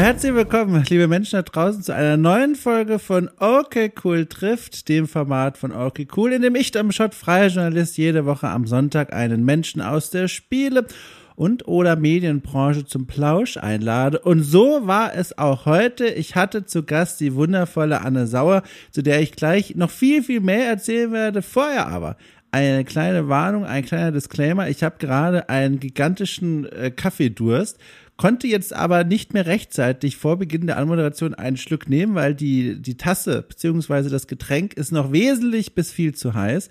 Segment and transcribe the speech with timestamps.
[0.00, 5.06] herzlich willkommen, liebe Menschen da draußen, zu einer neuen Folge von Okay Cool trifft, dem
[5.06, 9.12] Format von Okay Cool, in dem ich, am Schott, freier Journalist, jede Woche am Sonntag
[9.12, 10.86] einen Menschen aus der Spiele-
[11.36, 14.18] und oder Medienbranche zum Plausch einlade.
[14.18, 16.06] Und so war es auch heute.
[16.06, 20.40] Ich hatte zu Gast die wundervolle Anne Sauer, zu der ich gleich noch viel, viel
[20.40, 21.42] mehr erzählen werde.
[21.42, 22.16] Vorher aber
[22.54, 24.68] eine kleine Warnung, ein kleiner Disclaimer.
[24.68, 27.78] Ich habe gerade einen gigantischen äh, Kaffeedurst
[28.16, 32.80] konnte jetzt aber nicht mehr rechtzeitig vor Beginn der Anmoderation einen Schluck nehmen, weil die,
[32.80, 36.70] die Tasse beziehungsweise das Getränk ist noch wesentlich bis viel zu heiß.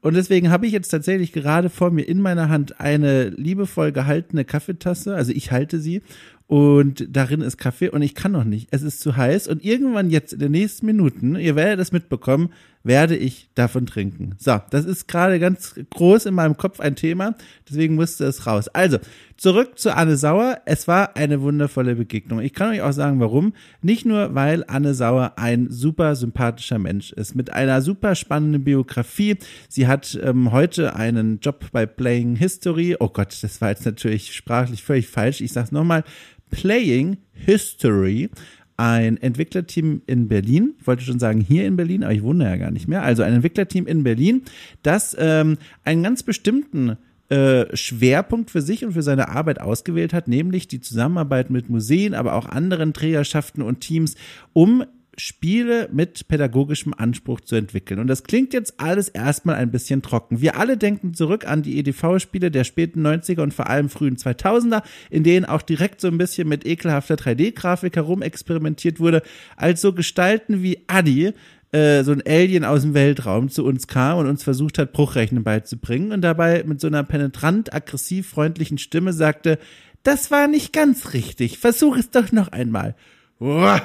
[0.00, 4.44] Und deswegen habe ich jetzt tatsächlich gerade vor mir in meiner Hand eine liebevoll gehaltene
[4.44, 5.14] Kaffeetasse.
[5.14, 6.02] Also ich halte sie
[6.48, 8.68] und darin ist Kaffee und ich kann noch nicht.
[8.72, 12.50] Es ist zu heiß und irgendwann jetzt in den nächsten Minuten, ihr werdet es mitbekommen,
[12.84, 14.34] werde ich davon trinken.
[14.38, 17.34] So, das ist gerade ganz groß in meinem Kopf ein Thema,
[17.68, 18.68] deswegen musste es raus.
[18.68, 18.98] Also,
[19.36, 20.60] zurück zu Anne Sauer.
[20.66, 22.40] Es war eine wundervolle Begegnung.
[22.40, 23.54] Ich kann euch auch sagen, warum.
[23.80, 29.36] Nicht nur, weil Anne Sauer ein super sympathischer Mensch ist, mit einer super spannenden Biografie.
[29.68, 32.96] Sie hat ähm, heute einen Job bei Playing History.
[32.98, 35.40] Oh Gott, das war jetzt natürlich sprachlich völlig falsch.
[35.40, 36.04] Ich sag's nochmal.
[36.50, 38.30] Playing History
[38.76, 42.56] ein Entwicklerteam in Berlin, ich wollte schon sagen hier in Berlin, aber ich wohne ja
[42.56, 44.42] gar nicht mehr, also ein Entwicklerteam in Berlin,
[44.82, 46.96] das ähm, einen ganz bestimmten
[47.28, 52.14] äh, Schwerpunkt für sich und für seine Arbeit ausgewählt hat, nämlich die Zusammenarbeit mit Museen,
[52.14, 54.16] aber auch anderen Trägerschaften und Teams,
[54.52, 54.84] um
[55.18, 58.00] Spiele mit pädagogischem Anspruch zu entwickeln.
[58.00, 60.40] Und das klingt jetzt alles erstmal ein bisschen trocken.
[60.40, 64.82] Wir alle denken zurück an die EDV-Spiele der späten 90er und vor allem frühen 2000er,
[65.10, 69.22] in denen auch direkt so ein bisschen mit ekelhafter 3D-Grafik herumexperimentiert wurde,
[69.56, 71.32] als so Gestalten wie Adi
[71.72, 75.44] äh, so ein Alien aus dem Weltraum zu uns kam und uns versucht hat, Bruchrechnen
[75.44, 79.58] beizubringen und dabei mit so einer penetrant, aggressiv freundlichen Stimme sagte,
[80.04, 82.94] das war nicht ganz richtig, versuch es doch noch einmal.
[83.38, 83.82] Uah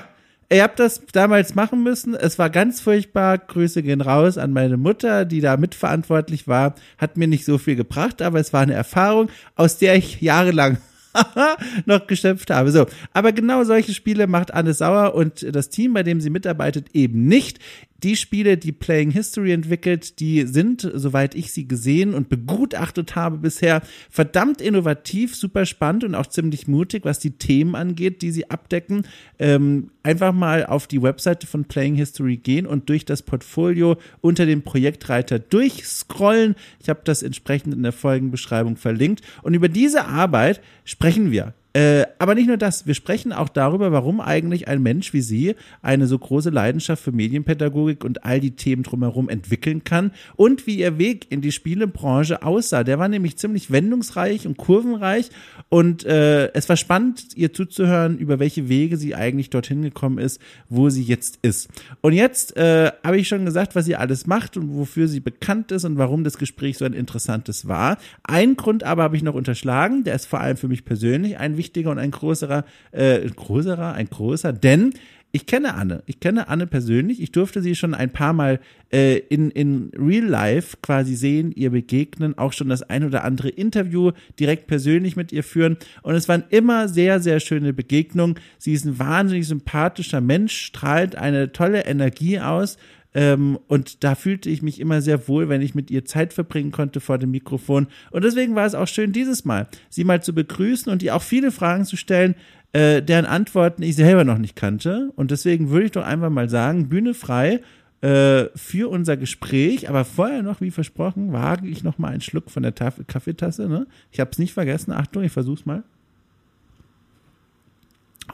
[0.50, 2.16] Ihr habt das damals machen müssen.
[2.16, 3.38] Es war ganz furchtbar.
[3.38, 6.76] Grüße gehen raus an meine Mutter, die da mitverantwortlich war.
[6.98, 10.78] Hat mir nicht so viel gebracht, aber es war eine Erfahrung, aus der ich jahrelang
[11.86, 12.72] noch geschöpft habe.
[12.72, 16.88] So, aber genau solche Spiele macht Anne Sauer und das Team, bei dem sie mitarbeitet,
[16.94, 17.60] eben nicht
[18.04, 23.38] die Spiele, die Playing History entwickelt, die sind, soweit ich sie gesehen und begutachtet habe
[23.38, 28.50] bisher, verdammt innovativ, super spannend und auch ziemlich mutig, was die Themen angeht, die sie
[28.50, 29.08] abdecken.
[29.40, 34.46] Ähm, einfach mal auf die Webseite von Playing History gehen und durch das Portfolio unter
[34.46, 36.56] dem Projektreiter durchscrollen.
[36.82, 39.22] Ich habe das entsprechend in der Folgenbeschreibung verlinkt.
[39.42, 43.92] Und über diese Arbeit sprechen wir äh, aber nicht nur das, wir sprechen auch darüber,
[43.92, 48.56] warum eigentlich ein Mensch wie Sie eine so große Leidenschaft für Medienpädagogik und all die
[48.56, 52.84] Themen drumherum entwickeln kann und wie Ihr Weg in die Spielebranche aussah.
[52.84, 55.30] Der war nämlich ziemlich wendungsreich und kurvenreich
[55.70, 60.42] und äh, es war spannend, ihr zuzuhören, über welche Wege sie eigentlich dorthin gekommen ist,
[60.70, 61.70] wo sie jetzt ist.
[62.02, 65.72] Und jetzt äh, habe ich schon gesagt, was sie alles macht und wofür sie bekannt
[65.72, 68.00] ist und warum das Gespräch so ein interessantes war.
[68.24, 71.56] Ein Grund aber habe ich noch unterschlagen, der ist vor allem für mich persönlich ein
[71.56, 74.94] wichtiger wichtiger und ein größerer, äh, größerer, ein größer, denn
[75.34, 76.04] ich kenne Anne.
[76.06, 77.22] Ich kenne Anne persönlich.
[77.22, 78.62] Ich durfte sie schon ein paar Mal
[78.94, 83.50] äh, in, in Real Life quasi sehen, ihr begegnen, auch schon das ein oder andere
[83.50, 85.78] Interview direkt persönlich mit ihr führen.
[86.02, 88.40] Und es waren immer sehr, sehr schöne Begegnungen.
[88.58, 92.78] Sie ist ein wahnsinnig sympathischer Mensch, strahlt eine tolle Energie aus
[93.18, 96.70] ähm, und da fühlte ich mich immer sehr wohl, wenn ich mit ihr Zeit verbringen
[96.70, 97.88] konnte vor dem Mikrofon.
[98.12, 101.24] Und deswegen war es auch schön, dieses Mal sie mal zu begrüßen und ihr auch
[101.24, 102.36] viele Fragen zu stellen,
[102.74, 105.12] äh, deren Antworten ich selber noch nicht kannte.
[105.16, 107.62] Und deswegen würde ich doch einfach mal sagen, Bühne frei
[108.02, 109.90] äh, für unser Gespräch.
[109.90, 113.68] Aber vorher noch, wie versprochen, wage ich noch mal einen Schluck von der Tafel Kaffeetasse.
[113.68, 113.88] Ne?
[114.12, 114.92] Ich habe es nicht vergessen.
[114.92, 115.82] Achtung, ich versuch's mal.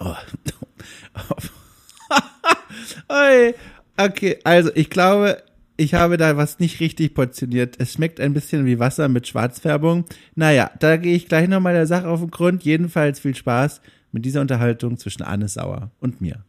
[0.02, 0.14] Oh.
[3.98, 5.44] Okay, also ich glaube,
[5.78, 7.76] ich habe da was nicht richtig portioniert.
[7.80, 10.06] Es schmeckt ein bisschen wie Wasser mit Schwarzfärbung.
[10.36, 12.64] Naja, da gehe ich gleich nochmal der Sache auf den Grund.
[12.64, 13.82] Jedenfalls viel Spaß
[14.12, 16.44] mit dieser Unterhaltung zwischen Anne Sauer und mir.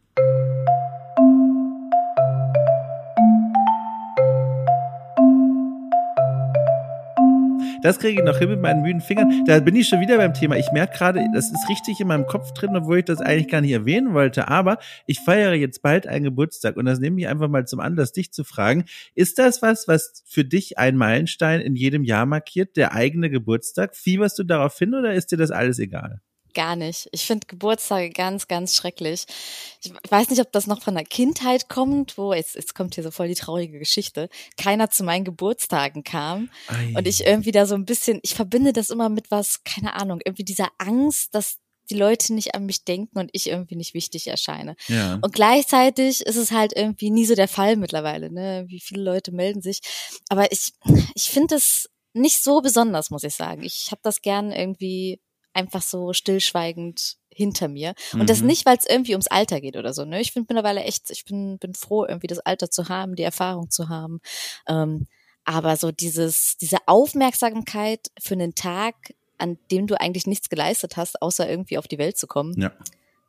[7.85, 9.45] Das kriege ich noch hin mit meinen müden Fingern.
[9.45, 10.57] Da bin ich schon wieder beim Thema.
[10.57, 13.61] Ich merke gerade, das ist richtig in meinem Kopf drin, obwohl ich das eigentlich gar
[13.61, 14.47] nicht erwähnen wollte.
[14.47, 18.11] Aber ich feiere jetzt bald einen Geburtstag und das nehme ich einfach mal zum Anlass,
[18.11, 18.85] dich zu fragen.
[19.13, 23.95] Ist das was, was für dich ein Meilenstein in jedem Jahr markiert, der eigene Geburtstag?
[23.95, 26.21] Fieberst du darauf hin oder ist dir das alles egal?
[26.55, 27.07] Gar nicht.
[27.11, 29.25] Ich finde Geburtstage ganz, ganz schrecklich.
[29.81, 33.03] Ich weiß nicht, ob das noch von der Kindheit kommt, wo jetzt, jetzt kommt hier
[33.03, 34.29] so voll die traurige Geschichte.
[34.57, 36.93] Keiner zu meinen Geburtstagen kam Ei.
[36.97, 40.21] und ich irgendwie da so ein bisschen, ich verbinde das immer mit was, keine Ahnung,
[40.25, 41.57] irgendwie dieser Angst, dass
[41.89, 44.75] die Leute nicht an mich denken und ich irgendwie nicht wichtig erscheine.
[44.87, 45.19] Ja.
[45.21, 48.65] Und gleichzeitig ist es halt irgendwie nie so der Fall mittlerweile, ne?
[48.67, 49.81] Wie viele Leute melden sich.
[50.29, 50.73] Aber ich,
[51.13, 53.63] ich finde es nicht so besonders, muss ich sagen.
[53.63, 55.19] Ich habe das gern irgendwie
[55.55, 57.95] einfach so stillschweigend hinter mir.
[58.13, 58.25] Und mhm.
[58.27, 60.05] das nicht, weil es irgendwie ums Alter geht oder so.
[60.05, 60.21] Ne?
[60.21, 63.69] Ich finde mittlerweile echt, ich bin, bin froh, irgendwie das Alter zu haben, die Erfahrung
[63.69, 64.21] zu haben.
[64.67, 65.07] Ähm,
[65.43, 68.95] aber so dieses, diese Aufmerksamkeit für einen Tag,
[69.37, 72.59] an dem du eigentlich nichts geleistet hast, außer irgendwie auf die Welt zu kommen.
[72.59, 72.71] Ja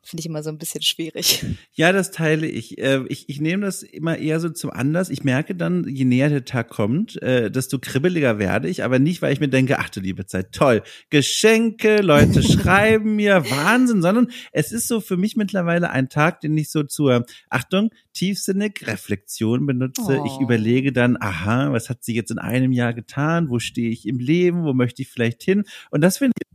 [0.07, 1.43] finde ich immer so ein bisschen schwierig.
[1.73, 2.77] Ja, das teile ich.
[2.77, 3.29] Äh, ich.
[3.29, 5.09] Ich nehme das immer eher so zum Anlass.
[5.09, 9.21] Ich merke dann, je näher der Tag kommt, äh, desto kribbeliger werde ich, aber nicht,
[9.21, 14.31] weil ich mir denke, ach du liebe Zeit, toll, Geschenke, Leute schreiben mir, Wahnsinn, sondern
[14.51, 19.65] es ist so für mich mittlerweile ein Tag, den ich so zur, Achtung, tiefsinnig Reflexion
[19.65, 20.21] benutze.
[20.21, 20.25] Oh.
[20.25, 23.49] Ich überlege dann, aha, was hat sie jetzt in einem Jahr getan?
[23.49, 24.63] Wo stehe ich im Leben?
[24.63, 25.65] Wo möchte ich vielleicht hin?
[25.91, 26.47] Und das finde ich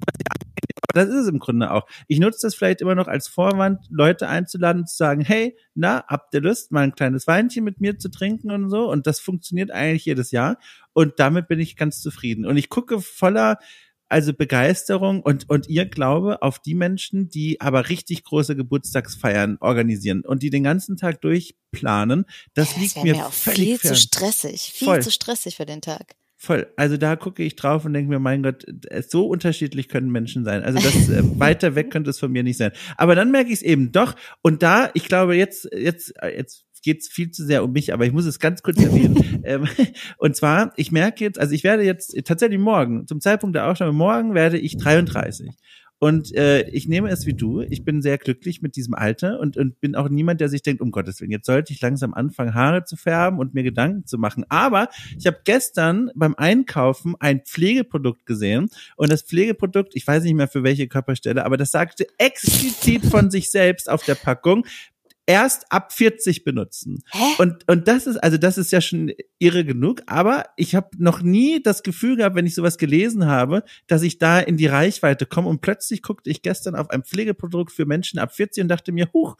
[0.92, 1.86] das ist es im Grunde auch.
[2.08, 6.34] Ich nutze das vielleicht immer noch als Vorwand, Leute einzuladen, zu sagen, hey, na, habt
[6.34, 8.90] ihr Lust, mal ein kleines Weinchen mit mir zu trinken und so?
[8.90, 10.58] Und das funktioniert eigentlich jedes Jahr.
[10.92, 12.46] Und damit bin ich ganz zufrieden.
[12.46, 13.58] Und ich gucke voller
[14.12, 20.20] also Begeisterung und, und ihr Glaube auf die Menschen, die aber richtig große Geburtstagsfeiern organisieren
[20.20, 22.26] und die den ganzen Tag durchplanen.
[22.52, 23.94] Das, ja, das liegt mir, mir auch viel fern.
[23.94, 25.02] zu stressig, viel Voll.
[25.02, 26.14] zu stressig für den Tag.
[26.44, 26.66] Voll.
[26.74, 28.66] Also da gucke ich drauf und denke mir, mein Gott,
[29.08, 30.64] so unterschiedlich können Menschen sein.
[30.64, 32.72] Also das äh, weiter weg könnte es von mir nicht sein.
[32.96, 34.16] Aber dann merke ich es eben doch.
[34.42, 38.12] Und da, ich glaube, jetzt, jetzt, jetzt geht's viel zu sehr um mich, aber ich
[38.12, 39.40] muss es ganz kurz erwähnen.
[39.44, 39.68] ähm,
[40.18, 43.92] und zwar, ich merke jetzt, also ich werde jetzt tatsächlich morgen, zum Zeitpunkt der Aufnahme
[43.92, 45.48] morgen werde ich 33.
[46.02, 47.60] Und äh, ich nehme es wie du.
[47.60, 50.82] Ich bin sehr glücklich mit diesem Alter und, und bin auch niemand, der sich denkt,
[50.82, 54.18] um Gottes Willen, jetzt sollte ich langsam anfangen, Haare zu färben und mir Gedanken zu
[54.18, 54.44] machen.
[54.48, 60.34] Aber ich habe gestern beim Einkaufen ein Pflegeprodukt gesehen und das Pflegeprodukt, ich weiß nicht
[60.34, 64.66] mehr für welche Körperstelle, aber das sagte explizit von sich selbst auf der Packung,
[65.26, 67.02] erst ab 40 benutzen.
[67.10, 67.34] Hä?
[67.38, 71.22] Und und das ist also das ist ja schon irre genug, aber ich habe noch
[71.22, 75.26] nie das Gefühl gehabt, wenn ich sowas gelesen habe, dass ich da in die Reichweite
[75.26, 78.92] komme und plötzlich guckte ich gestern auf ein Pflegeprodukt für Menschen ab 40 und dachte
[78.92, 79.36] mir, huch,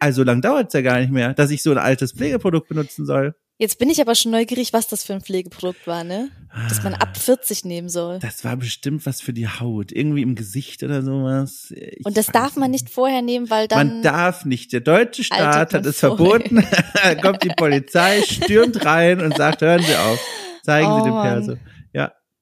[0.00, 3.34] also lang dauert's ja gar nicht mehr, dass ich so ein altes Pflegeprodukt benutzen soll.
[3.58, 6.28] Jetzt bin ich aber schon neugierig, was das für ein Pflegeprodukt war, ne?
[6.68, 7.68] Dass man ab 40 ah.
[7.68, 8.18] nehmen soll.
[8.18, 11.72] Das war bestimmt was für die Haut, irgendwie im Gesicht oder sowas.
[11.74, 13.88] Ich Und das darf man nicht vorher nehmen, weil dann.
[13.88, 14.74] Man darf nicht.
[14.74, 16.66] Der deutsche Staat hat es verboten.
[17.22, 20.20] kommt die Polizei, stürmt rein und sagt, hören Sie auf.
[20.62, 21.52] Zeigen oh, Sie den Perso.
[21.52, 21.58] Ja,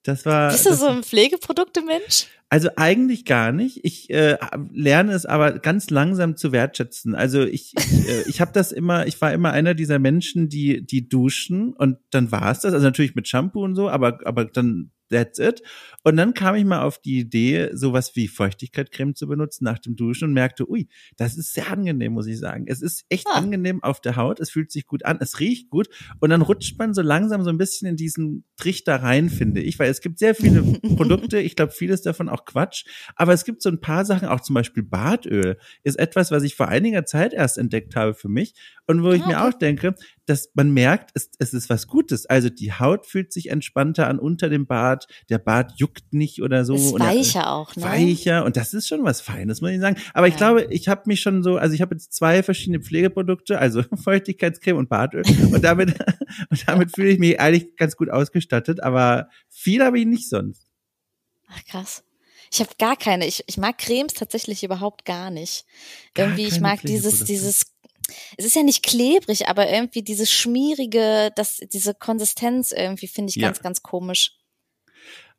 [0.05, 0.51] das war.
[0.51, 2.29] Bist du das, so ein Pflegeprodukte-Mensch?
[2.51, 3.81] Also eigentlich gar nicht.
[3.85, 4.37] Ich äh,
[4.73, 7.15] lerne es aber ganz langsam zu wertschätzen.
[7.15, 10.87] Also ich, ich, äh, ich habe das immer, ich war immer einer dieser Menschen, die
[10.87, 12.75] die duschen und dann war es das.
[12.75, 15.62] Also natürlich mit Shampoo und so, aber aber dann that's it.
[16.02, 19.96] Und dann kam ich mal auf die Idee, sowas wie Feuchtigkeitscreme zu benutzen nach dem
[19.96, 22.66] Duschen und merkte, ui, das ist sehr angenehm, muss ich sagen.
[22.69, 23.38] Es ist echt ah.
[23.38, 25.88] angenehm auf der Haut, es fühlt sich gut an, es riecht gut
[26.20, 29.78] und dann rutscht man so langsam so ein bisschen in diesen Trichter rein, finde ich,
[29.78, 30.62] weil es gibt sehr viele
[30.96, 32.84] Produkte, ich glaube, vieles davon auch Quatsch,
[33.17, 36.55] aber es gibt so ein paar Sachen, auch zum Beispiel Bartöl ist etwas, was ich
[36.55, 38.55] vor einiger Zeit erst entdeckt habe für mich
[38.86, 39.31] und wo ich okay.
[39.31, 39.94] mir auch denke,
[40.26, 42.26] dass man merkt, es, es ist was Gutes.
[42.26, 46.64] Also die Haut fühlt sich entspannter an unter dem Bart, der Bart juckt nicht oder
[46.64, 46.74] so.
[46.74, 47.82] Ist weicher auch, ne?
[47.82, 49.96] Weicher und das ist schon was Feines, muss ich sagen.
[50.12, 50.32] Aber ja.
[50.32, 53.82] ich glaube, ich habe mich schon so, also ich habe jetzt zwei verschiedene Pflegeprodukte, also
[54.03, 55.98] Feuchtigkeitscreme und Bartöl und damit,
[56.50, 60.67] und damit fühle ich mich eigentlich ganz gut ausgestattet, aber viel habe ich nicht sonst.
[61.48, 62.05] Ach krass.
[62.53, 63.26] Ich habe gar keine.
[63.26, 65.64] Ich, ich mag Cremes tatsächlich überhaupt gar nicht.
[66.14, 67.73] Gar Irgendwie, ich mag dieses, dieses
[68.37, 73.37] es ist ja nicht klebrig, aber irgendwie dieses schmierige, das, diese Konsistenz irgendwie finde ich
[73.37, 73.49] ja.
[73.49, 74.39] ganz, ganz komisch.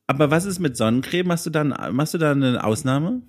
[0.08, 1.28] Aber was ist mit Sonnencreme?
[1.28, 3.24] Machst du dann, machst du da eine Ausnahme?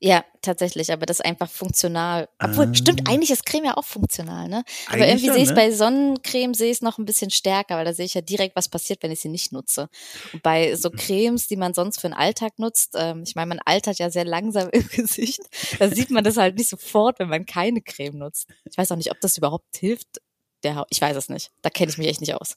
[0.00, 2.28] Ja, tatsächlich, aber das ist einfach funktional.
[2.38, 2.74] Obwohl, ah.
[2.74, 4.62] stimmt, eigentlich ist Creme ja auch funktional, ne?
[4.86, 5.54] Aber eigentlich irgendwie sehe ich ne?
[5.56, 8.54] bei Sonnencreme sehe ich es noch ein bisschen stärker, weil da sehe ich ja direkt,
[8.54, 9.88] was passiert, wenn ich sie nicht nutze.
[10.32, 13.60] Und bei so Cremes, die man sonst für den Alltag nutzt, ähm, ich meine, man
[13.64, 15.40] altert ja sehr langsam im Gesicht,
[15.80, 18.46] da sieht man das halt nicht sofort, wenn man keine Creme nutzt.
[18.70, 20.20] Ich weiß auch nicht, ob das überhaupt hilft,
[20.64, 20.86] der Haut.
[20.90, 21.50] Ich weiß es nicht.
[21.62, 22.56] Da kenne ich mich echt nicht aus.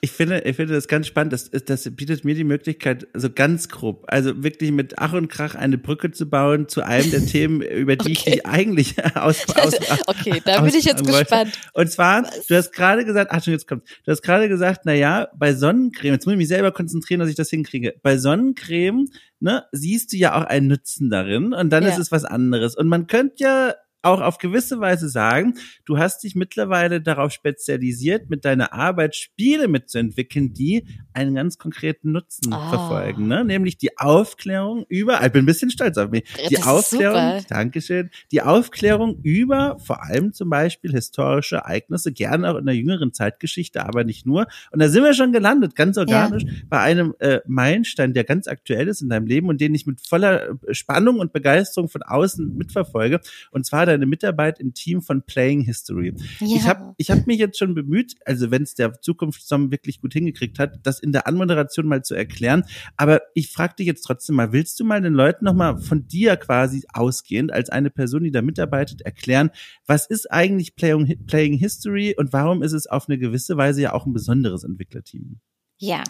[0.00, 1.32] Ich finde, ich finde das ganz spannend.
[1.32, 5.54] Das, das bietet mir die Möglichkeit, so ganz grob, also wirklich mit Ach und Krach
[5.54, 8.12] eine Brücke zu bauen zu einem der Themen, über die okay.
[8.12, 9.74] ich dich eigentlich aus, aus
[10.06, 11.58] Okay, da bin ich jetzt gespannt.
[11.72, 12.46] Und zwar, Was?
[12.46, 13.88] du hast gerade gesagt, ach schon, jetzt kommt.
[14.04, 17.30] Du hast gerade gesagt, na ja, bei Sonnencreme, jetzt muss ich mich selber konzentrieren, dass
[17.30, 17.94] ich das hinkriege.
[18.02, 19.06] Bei Sonnencreme,
[19.40, 21.90] ne, siehst du ja auch einen Nutzen darin und dann ja.
[21.90, 22.76] ist es was anderes.
[22.76, 25.54] Und man könnte ja auch auf gewisse Weise sagen,
[25.84, 32.12] du hast dich mittlerweile darauf spezialisiert, mit deiner Arbeit Spiele mitzuentwickeln, die einen ganz konkreten
[32.12, 32.68] Nutzen oh.
[32.70, 33.44] verfolgen, ne?
[33.44, 38.10] nämlich die Aufklärung über, ich bin ein bisschen stolz auf mich, die das Aufklärung, Dankeschön,
[38.32, 43.84] die Aufklärung über vor allem zum Beispiel historische Ereignisse, gerne auch in der jüngeren Zeitgeschichte,
[43.84, 44.46] aber nicht nur.
[44.70, 46.52] Und da sind wir schon gelandet, ganz organisch, ja.
[46.68, 50.00] bei einem äh, Meilenstein, der ganz aktuell ist in deinem Leben und den ich mit
[50.00, 53.20] voller Spannung und Begeisterung von außen mitverfolge.
[53.50, 56.14] Und zwar deine Mitarbeit im Team von Playing History.
[56.40, 56.56] Ja.
[56.56, 60.12] Ich habe ich hab mich jetzt schon bemüht, also wenn es der Zukunftssom wirklich gut
[60.12, 62.64] hingekriegt hat, das in der Anmoderation mal zu erklären.
[62.96, 66.36] Aber ich frage dich jetzt trotzdem mal, willst du mal den Leuten nochmal von dir
[66.36, 69.50] quasi ausgehend als eine Person, die da mitarbeitet, erklären,
[69.86, 73.92] was ist eigentlich Playing, Playing History und warum ist es auf eine gewisse Weise ja
[73.92, 75.40] auch ein besonderes Entwicklerteam?
[75.82, 76.04] Ja,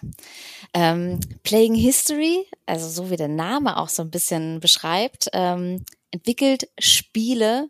[0.74, 6.68] ähm, Playing History, also so wie der Name auch so ein bisschen beschreibt, ähm, entwickelt
[6.78, 7.68] Spiele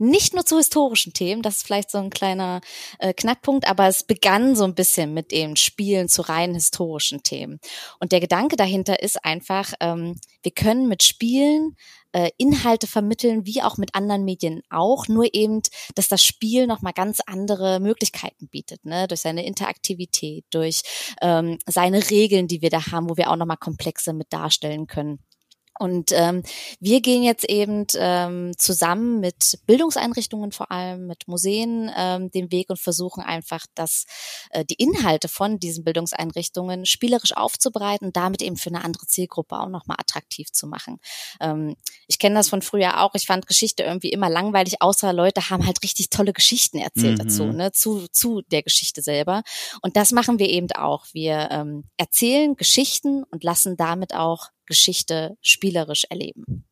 [0.00, 2.62] nicht nur zu historischen Themen, das ist vielleicht so ein kleiner
[2.98, 7.60] äh, Knackpunkt, aber es begann so ein bisschen mit dem Spielen zu rein historischen Themen.
[8.00, 11.76] Und der Gedanke dahinter ist einfach, ähm, wir können mit Spielen
[12.12, 15.60] äh, Inhalte vermitteln, wie auch mit anderen Medien auch, nur eben,
[15.94, 19.06] dass das Spiel nochmal ganz andere Möglichkeiten bietet, ne?
[19.06, 20.80] durch seine Interaktivität, durch
[21.20, 25.18] ähm, seine Regeln, die wir da haben, wo wir auch nochmal Komplexe mit darstellen können.
[25.80, 26.42] Und ähm,
[26.78, 32.68] wir gehen jetzt eben ähm, zusammen mit Bildungseinrichtungen vor allem, mit Museen ähm, den Weg
[32.68, 34.04] und versuchen einfach, dass
[34.50, 39.58] äh, die Inhalte von diesen Bildungseinrichtungen spielerisch aufzubereiten und damit eben für eine andere Zielgruppe
[39.58, 40.98] auch nochmal attraktiv zu machen.
[41.40, 43.14] Ähm, ich kenne das von früher auch.
[43.14, 47.22] Ich fand Geschichte irgendwie immer langweilig, außer Leute haben halt richtig tolle Geschichten erzählt mhm.
[47.22, 49.44] dazu, ne, zu, zu der Geschichte selber.
[49.80, 51.06] Und das machen wir eben auch.
[51.14, 56.64] Wir ähm, erzählen Geschichten und lassen damit auch Geschichte spielerisch erleben.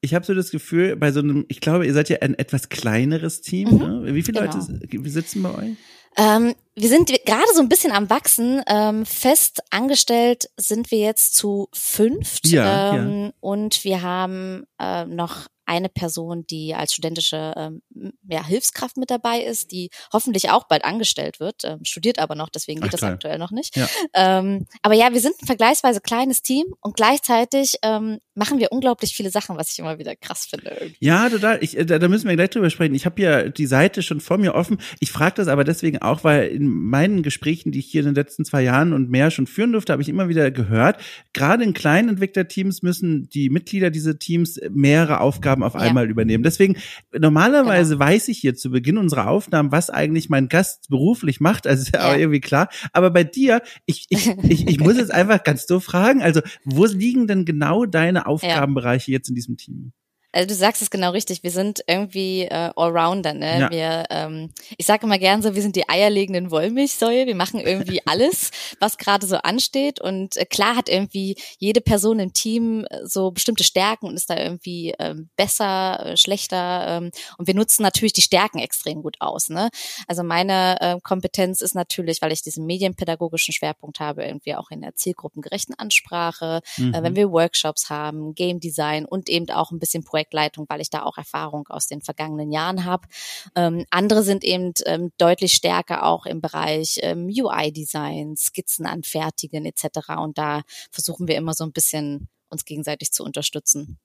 [0.00, 2.70] Ich habe so das Gefühl, bei so einem, ich glaube, ihr seid ja ein etwas
[2.70, 3.68] kleineres Team.
[3.70, 4.14] Mhm, ne?
[4.14, 4.52] Wie viele genau.
[4.52, 5.76] Leute sitzen bei euch?
[6.16, 8.62] Ähm, wir sind gerade so ein bisschen am Wachsen.
[8.66, 12.48] Ähm, fest angestellt sind wir jetzt zu fünft.
[12.48, 13.32] Ja, ähm, ja.
[13.40, 17.82] Und wir haben äh, noch eine Person, die als studentische ähm,
[18.28, 22.48] ja, Hilfskraft mit dabei ist, die hoffentlich auch bald angestellt wird, ähm, studiert aber noch,
[22.48, 23.76] deswegen geht Ach, das aktuell noch nicht.
[23.76, 23.88] Ja.
[24.12, 29.14] Ähm, aber ja, wir sind ein vergleichsweise kleines Team und gleichzeitig ähm, machen wir unglaublich
[29.14, 30.70] viele Sachen, was ich immer wieder krass finde.
[30.70, 30.96] Irgendwie.
[31.00, 31.58] Ja, total.
[31.60, 32.94] Ich, da, da müssen wir gleich drüber sprechen.
[32.94, 34.78] Ich habe ja die Seite schon vor mir offen.
[34.98, 38.14] Ich frage das aber deswegen auch, weil in meinen Gesprächen, die ich hier in den
[38.14, 41.02] letzten zwei Jahren und mehr schon führen durfte, habe ich immer wieder gehört,
[41.34, 45.80] gerade in kleinen Entwicklerteams müssen die Mitglieder dieser Teams mehrere Aufgaben auf ja.
[45.80, 46.42] einmal übernehmen.
[46.42, 46.76] Deswegen,
[47.12, 48.06] normalerweise genau.
[48.06, 51.66] weiß ich hier zu Beginn unserer Aufnahmen, was eigentlich mein Gast beruflich macht.
[51.66, 52.14] Also ist ja, ja.
[52.14, 52.70] auch irgendwie klar.
[52.94, 56.86] Aber bei dir, ich, ich, ich, ich muss jetzt einfach ganz so fragen, also wo
[56.86, 59.16] liegen denn genau deine Aufgabenbereiche ja.
[59.16, 59.92] jetzt in diesem Team?
[60.32, 63.60] Also du sagst es genau richtig, wir sind irgendwie äh, Allrounder, ne?
[63.60, 63.70] Ja.
[63.70, 68.00] Wir, ähm, ich sage immer gern so, wir sind die eierlegenden Wollmilchsäue, wir machen irgendwie
[68.06, 70.00] alles, was gerade so ansteht.
[70.00, 74.30] Und äh, klar hat irgendwie jede Person im Team äh, so bestimmte Stärken und ist
[74.30, 76.86] da irgendwie ähm, besser, äh, schlechter.
[76.88, 79.48] Ähm, und wir nutzen natürlich die Stärken extrem gut aus.
[79.48, 79.70] Ne?
[80.06, 84.80] Also meine äh, Kompetenz ist natürlich, weil ich diesen medienpädagogischen Schwerpunkt habe, irgendwie auch in
[84.80, 86.94] der zielgruppengerechten Ansprache, mhm.
[86.94, 90.80] äh, wenn wir Workshops haben, Game Design und eben auch ein bisschen Projekt Projektleitung, weil
[90.80, 93.08] ich da auch Erfahrung aus den vergangenen Jahren habe.
[93.54, 100.10] Ähm, andere sind eben ähm, deutlich stärker auch im Bereich ähm, UI-Design, Skizzen anfertigen etc.
[100.18, 103.98] Und da versuchen wir immer so ein bisschen uns gegenseitig zu unterstützen.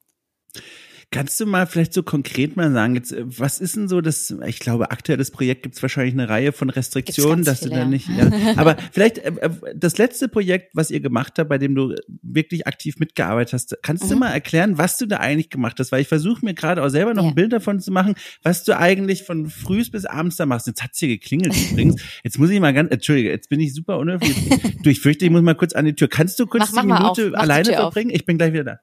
[1.12, 4.36] Kannst du mal vielleicht so konkret mal sagen, jetzt, äh, was ist denn so das,
[4.46, 8.10] ich glaube, aktuelles Projekt gibt es wahrscheinlich eine Reihe von Restriktionen, dass du da nicht,
[8.10, 8.32] ja.
[8.56, 12.68] aber vielleicht äh, äh, das letzte Projekt, was ihr gemacht habt, bei dem du wirklich
[12.68, 14.10] aktiv mitgearbeitet hast, kannst mhm.
[14.10, 15.92] du mal erklären, was du da eigentlich gemacht hast?
[15.92, 17.30] Weil ich versuche mir gerade auch selber noch ja.
[17.30, 20.68] ein Bild davon zu machen, was du eigentlich von frühs bis abends da machst.
[20.68, 22.02] Jetzt hat's hier geklingelt übrigens.
[22.24, 24.36] Jetzt muss ich mal ganz, Entschuldige, jetzt bin ich super unhöflich.
[24.82, 26.08] du, ich fürchte, ich muss mal kurz an die Tür.
[26.08, 28.12] Kannst du kurz mach, die mach Minute alleine verbringen?
[28.12, 28.16] Auf.
[28.16, 28.80] Ich bin gleich wieder da.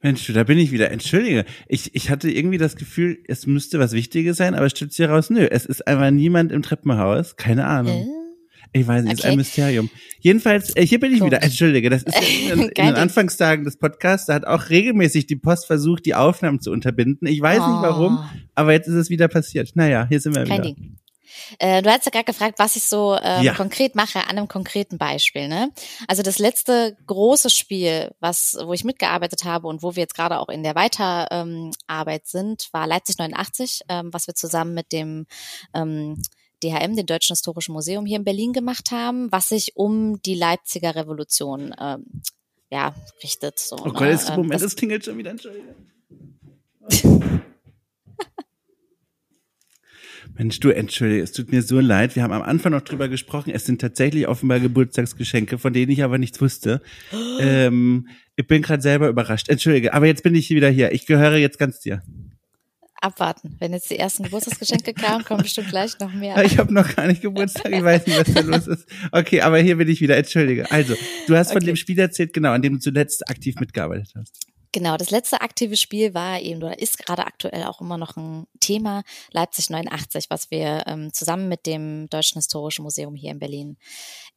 [0.00, 0.90] Mensch, da bin ich wieder.
[0.90, 1.44] Entschuldige.
[1.66, 5.28] Ich, ich hatte irgendwie das Gefühl, es müsste was Wichtiges sein, aber stellt sich heraus,
[5.28, 7.36] nö, es ist einfach niemand im Treppenhaus.
[7.36, 8.02] Keine Ahnung.
[8.02, 8.18] Äh?
[8.72, 9.20] Ich weiß nicht, okay.
[9.20, 9.90] ist ein Mysterium.
[10.20, 11.32] Jedenfalls, äh, hier bin ich Komisch.
[11.32, 11.42] wieder.
[11.42, 12.16] Entschuldige, das ist
[12.52, 16.60] in, in, den Anfangstagen des Podcasts, da hat auch regelmäßig die Post versucht, die Aufnahmen
[16.60, 17.26] zu unterbinden.
[17.26, 17.66] Ich weiß oh.
[17.66, 18.18] nicht warum,
[18.54, 19.72] aber jetzt ist es wieder passiert.
[19.74, 20.74] Naja, hier sind wir Kein wieder.
[20.74, 20.98] Ding.
[21.58, 23.54] Äh, du hast ja gerade gefragt, was ich so ähm, ja.
[23.54, 25.48] konkret mache an einem konkreten Beispiel.
[25.48, 25.70] Ne?
[26.06, 30.38] Also das letzte große Spiel, was, wo ich mitgearbeitet habe und wo wir jetzt gerade
[30.38, 35.26] auch in der Weiterarbeit ähm, sind, war Leipzig 89, ähm, was wir zusammen mit dem
[35.74, 36.22] ähm,
[36.62, 40.94] DHM, dem Deutschen Historischen Museum hier in Berlin gemacht haben, was sich um die Leipziger
[40.94, 42.22] Revolution ähm,
[42.70, 43.58] ja, richtet.
[43.58, 43.92] So, oh ne?
[43.92, 45.74] Gott, jetzt, Ähm, Moment, das- es klingelt schon wieder, Entschuldige.
[50.38, 52.14] Mensch, du, entschuldige, es tut mir so leid.
[52.14, 53.50] Wir haben am Anfang noch drüber gesprochen.
[53.52, 56.80] Es sind tatsächlich offenbar Geburtstagsgeschenke, von denen ich aber nichts wusste.
[57.40, 59.48] Ähm, ich bin gerade selber überrascht.
[59.48, 60.90] Entschuldige, aber jetzt bin ich wieder hier.
[60.92, 62.02] Ich gehöre jetzt ganz dir.
[63.00, 63.54] abwarten.
[63.60, 66.44] Wenn jetzt die ersten Geburtstagsgeschenke kamen, kommen bestimmt gleich noch mehr.
[66.44, 68.88] Ich habe noch gar nicht Geburtstag, ich weiß nicht, was da los ist.
[69.12, 70.16] Okay, aber hier bin ich wieder.
[70.16, 70.68] Entschuldige.
[70.70, 70.94] Also,
[71.28, 71.66] du hast von Okay.
[71.66, 74.46] dem Spiel erzählt, genau, an dem du zuletzt aktiv mitgearbeitet hast.
[74.78, 78.46] Genau, das letzte aktive Spiel war eben oder ist gerade aktuell auch immer noch ein
[78.60, 83.76] Thema Leipzig 89, was wir ähm, zusammen mit dem Deutschen Historischen Museum hier in Berlin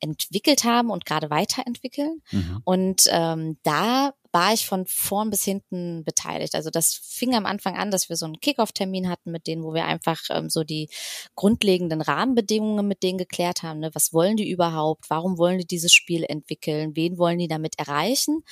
[0.01, 2.22] entwickelt haben und gerade weiterentwickeln.
[2.65, 6.55] Und ähm, da war ich von vorn bis hinten beteiligt.
[6.55, 9.74] Also das fing am Anfang an, dass wir so einen Kickoff-Termin hatten mit denen, wo
[9.74, 10.89] wir einfach ähm, so die
[11.36, 13.79] grundlegenden Rahmenbedingungen mit denen geklärt haben.
[13.79, 13.91] Ne?
[13.93, 15.10] Was wollen die überhaupt?
[15.10, 16.96] Warum wollen die dieses Spiel entwickeln?
[16.96, 18.43] Wen wollen die damit erreichen?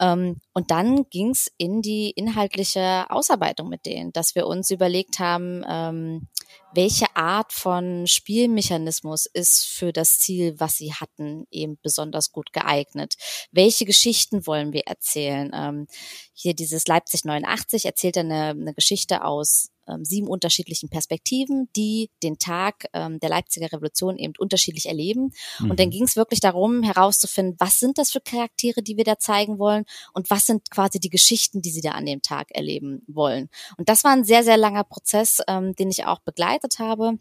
[0.00, 5.64] Ähm, und dann ging's in die inhaltliche Ausarbeitung mit denen, dass wir uns überlegt haben,
[5.68, 6.26] ähm,
[6.74, 13.14] welche Art von Spielmechanismus ist für das Ziel, was sie hatten, eben besonders gut geeignet?
[13.50, 15.50] Welche Geschichten wollen wir erzählen?
[15.54, 15.86] Ähm,
[16.34, 22.38] hier dieses Leipzig 89 erzählt eine, eine Geschichte aus ähm, sieben unterschiedlichen Perspektiven, die den
[22.38, 25.32] Tag ähm, der Leipziger Revolution eben unterschiedlich erleben.
[25.60, 29.18] Und dann ging es wirklich darum, herauszufinden, was sind das für Charaktere, die wir da
[29.18, 33.02] zeigen wollen und was sind quasi die Geschichten, die sie da an dem Tag erleben
[33.06, 33.48] wollen.
[33.76, 37.18] Und das war ein sehr, sehr langer Prozess, ähm, den ich auch begleitet habe,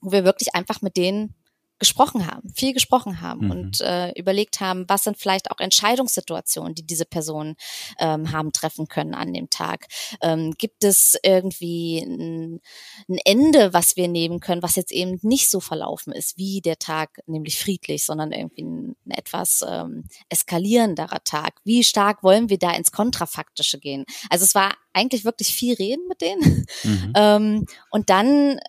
[0.00, 1.34] wo wir wirklich einfach mit denen
[1.82, 3.50] gesprochen haben, viel gesprochen haben Mhm.
[3.50, 7.56] und äh, überlegt haben, was sind vielleicht auch Entscheidungssituationen, die diese Personen
[7.98, 9.86] ähm, haben treffen können an dem Tag.
[10.20, 12.60] Ähm, gibt es irgendwie ein,
[13.08, 16.78] ein Ende, was wir nehmen können, was jetzt eben nicht so verlaufen ist wie der
[16.78, 21.54] Tag, nämlich friedlich, sondern irgendwie ein, ein etwas ähm, eskalierenderer Tag.
[21.64, 24.04] Wie stark wollen wir da ins Kontrafaktische gehen?
[24.30, 26.66] Also es war eigentlich wirklich viel Reden mit denen.
[26.84, 27.12] Mhm.
[27.22, 28.60] Ähm, und dann, äh,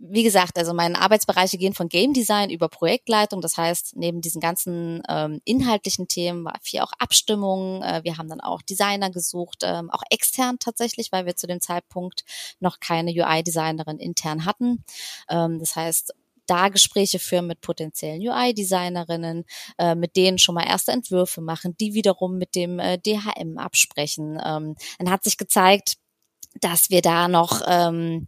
[0.00, 3.40] wie gesagt, also meine Arbeitsbereiche gehen von Game Design über Projektleitung.
[3.40, 7.82] Das heißt, neben diesen ganzen ähm, inhaltlichen Themen war viel auch Abstimmung.
[7.82, 11.60] Äh, wir haben dann auch Designer gesucht, ähm, auch extern tatsächlich, weil wir zu dem
[11.60, 12.24] Zeitpunkt
[12.60, 14.84] noch keine UI-Designerin intern hatten.
[15.28, 16.14] Ähm, das heißt,
[16.46, 19.44] da Gespräche führen mit potenziellen UI-Designerinnen,
[19.78, 24.38] äh, mit denen schon mal erste Entwürfe machen, die wiederum mit dem äh, DHM absprechen.
[24.44, 25.96] Ähm, dann hat sich gezeigt,
[26.60, 28.26] dass wir da noch ähm,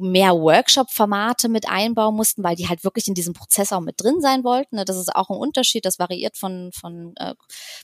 [0.00, 4.20] mehr Workshop-Formate mit einbauen mussten, weil die halt wirklich in diesem Prozess auch mit drin
[4.20, 4.76] sein wollten.
[4.76, 4.84] ne.
[4.84, 7.34] Das ist auch ein Unterschied, das variiert von, von äh,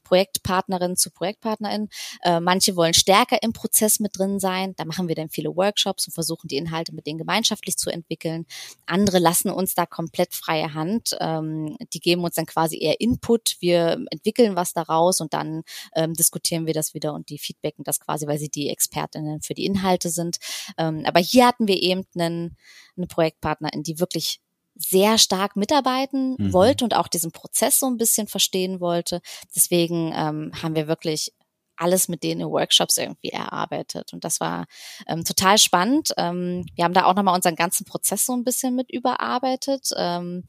[0.04, 1.88] Projektpartnerin zu Projektpartnerin.
[2.22, 4.74] Äh, manche wollen stärker im Prozess mit drin sein.
[4.76, 8.46] Da machen wir dann viele Workshops und versuchen die Inhalte mit denen gemeinschaftlich zu entwickeln.
[8.86, 11.16] Andere lassen uns da komplett freie Hand.
[11.20, 13.56] Ähm, die geben uns dann quasi eher Input.
[13.60, 15.62] Wir entwickeln was daraus und dann
[15.94, 19.54] ähm, diskutieren wir das wieder und die feedbacken das quasi, weil sie die Expertinnen für
[19.54, 20.38] die Inhalte sind.
[20.78, 22.56] Ähm, aber hier hatten wir eben einen,
[22.96, 24.40] eine Projektpartnerin, die wirklich
[24.76, 26.52] sehr stark mitarbeiten Mhm.
[26.52, 29.20] wollte und auch diesen Prozess so ein bisschen verstehen wollte.
[29.54, 31.32] Deswegen ähm, haben wir wirklich
[31.76, 34.12] alles mit denen in Workshops irgendwie erarbeitet.
[34.12, 34.66] Und das war
[35.06, 36.12] ähm, total spannend.
[36.16, 39.90] Ähm, wir haben da auch nochmal unseren ganzen Prozess so ein bisschen mit überarbeitet.
[39.96, 40.44] Ähm,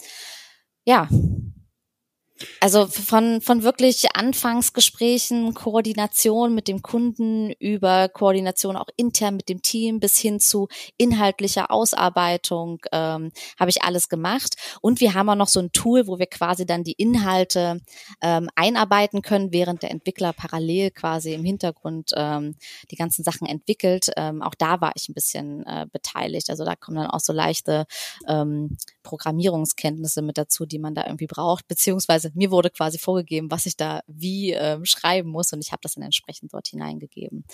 [0.86, 1.08] ja.
[2.60, 9.62] Also von, von wirklich Anfangsgesprächen, Koordination mit dem Kunden über Koordination auch intern mit dem
[9.62, 10.68] Team bis hin zu
[10.98, 14.56] inhaltlicher Ausarbeitung ähm, habe ich alles gemacht.
[14.82, 17.82] Und wir haben auch noch so ein Tool, wo wir quasi dann die Inhalte
[18.22, 22.56] ähm, einarbeiten können, während der Entwickler parallel quasi im Hintergrund ähm,
[22.92, 24.10] die ganzen Sachen entwickelt.
[24.18, 26.50] Ähm, auch da war ich ein bisschen äh, beteiligt.
[26.50, 27.86] Also da kommen dann auch so leichte
[28.28, 31.68] ähm, Programmierungskenntnisse mit dazu, die man da irgendwie braucht.
[31.68, 35.82] Beziehungsweise mir wurde quasi vorgegeben, was ich da wie ähm, schreiben muss und ich habe
[35.84, 37.46] das dann entsprechend dort hineingegeben.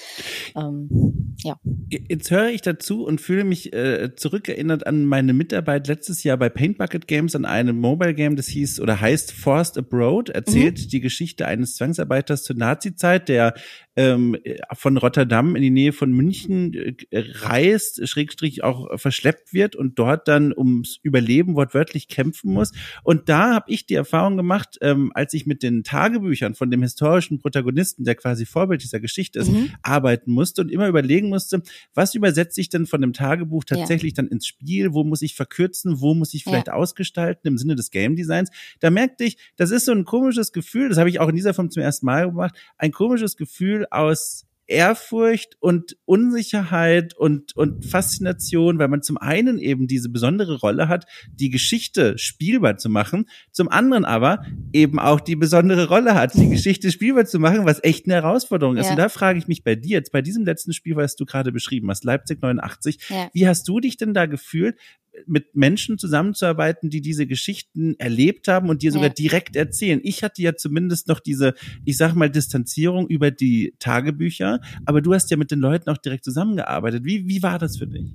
[0.55, 1.59] Ähm, ja.
[1.89, 6.49] Jetzt höre ich dazu und fühle mich äh, zurückerinnert an meine Mitarbeit letztes Jahr bei
[6.49, 10.99] Paint Bucket Games an einem Mobile Game, das hieß oder heißt Forced Abroad, erzählt die
[11.01, 13.53] Geschichte eines Zwangsarbeiters zur Nazi-Zeit, der
[13.95, 14.37] ähm,
[14.73, 20.27] von Rotterdam in die Nähe von München äh, reist, schrägstrich auch verschleppt wird und dort
[20.27, 22.71] dann ums Überleben wortwörtlich kämpfen muss.
[23.03, 26.81] Und da habe ich die Erfahrung gemacht, ähm, als ich mit den Tagebüchern von dem
[26.81, 29.71] historischen Protagonisten, der quasi Vorbild dieser Geschichte ist, Mhm.
[29.83, 31.61] arbeiten musste und immer überlegen musste,
[31.93, 35.99] was übersetze ich denn von dem Tagebuch tatsächlich dann ins Spiel, wo muss ich verkürzen,
[35.99, 38.49] wo muss ich vielleicht ausgestalten im Sinne des Game Designs.
[38.79, 41.53] Da merkte ich, das ist so ein komisches Gefühl, das habe ich auch in dieser
[41.53, 48.79] Form zum ersten Mal gemacht, ein komisches Gefühl aus Ehrfurcht und Unsicherheit und, und Faszination,
[48.79, 53.67] weil man zum einen eben diese besondere Rolle hat, die Geschichte spielbar zu machen, zum
[53.67, 58.05] anderen aber eben auch die besondere Rolle hat, die Geschichte spielbar zu machen, was echt
[58.05, 58.85] eine Herausforderung ist.
[58.85, 58.91] Ja.
[58.91, 61.51] Und da frage ich mich bei dir jetzt, bei diesem letzten Spiel, was du gerade
[61.51, 63.29] beschrieben hast, Leipzig 89, ja.
[63.33, 64.77] wie hast du dich denn da gefühlt,
[65.25, 69.13] mit Menschen zusammenzuarbeiten, die diese Geschichten erlebt haben und dir sogar ja.
[69.13, 69.99] direkt erzählen.
[70.03, 71.53] Ich hatte ja zumindest noch diese,
[71.85, 75.97] ich sag mal, Distanzierung über die Tagebücher, aber du hast ja mit den Leuten auch
[75.97, 77.03] direkt zusammengearbeitet.
[77.03, 78.05] Wie, wie war das für dich?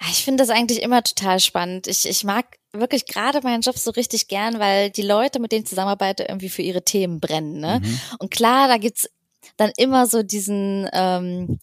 [0.00, 1.86] Ah, ich finde das eigentlich immer total spannend.
[1.86, 5.62] Ich, ich mag wirklich gerade meinen Job so richtig gern, weil die Leute, mit denen
[5.62, 7.60] ich zusammenarbeite, irgendwie für ihre Themen brennen.
[7.60, 7.80] Ne?
[7.82, 8.00] Mhm.
[8.18, 9.08] Und klar, da gibt's
[9.56, 11.60] dann immer so diesen ähm,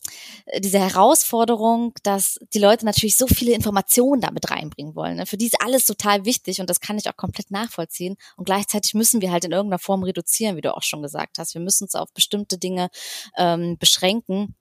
[0.60, 5.18] diese Herausforderung, dass die Leute natürlich so viele Informationen damit reinbringen wollen.
[5.18, 5.26] Ne?
[5.26, 8.16] Für die ist alles total wichtig und das kann ich auch komplett nachvollziehen.
[8.38, 11.54] Und gleichzeitig müssen wir halt in irgendeiner Form reduzieren, wie du auch schon gesagt hast.
[11.54, 12.90] Wir müssen uns auf bestimmte Dinge
[13.38, 14.56] ähm, beschränken.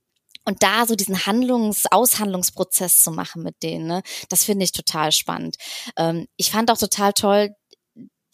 [0.46, 5.12] Und da so diesen Handlungs-, Aushandlungsprozess zu machen mit denen, ne, das finde ich total
[5.12, 5.56] spannend.
[5.96, 7.54] Ähm, ich fand auch total toll,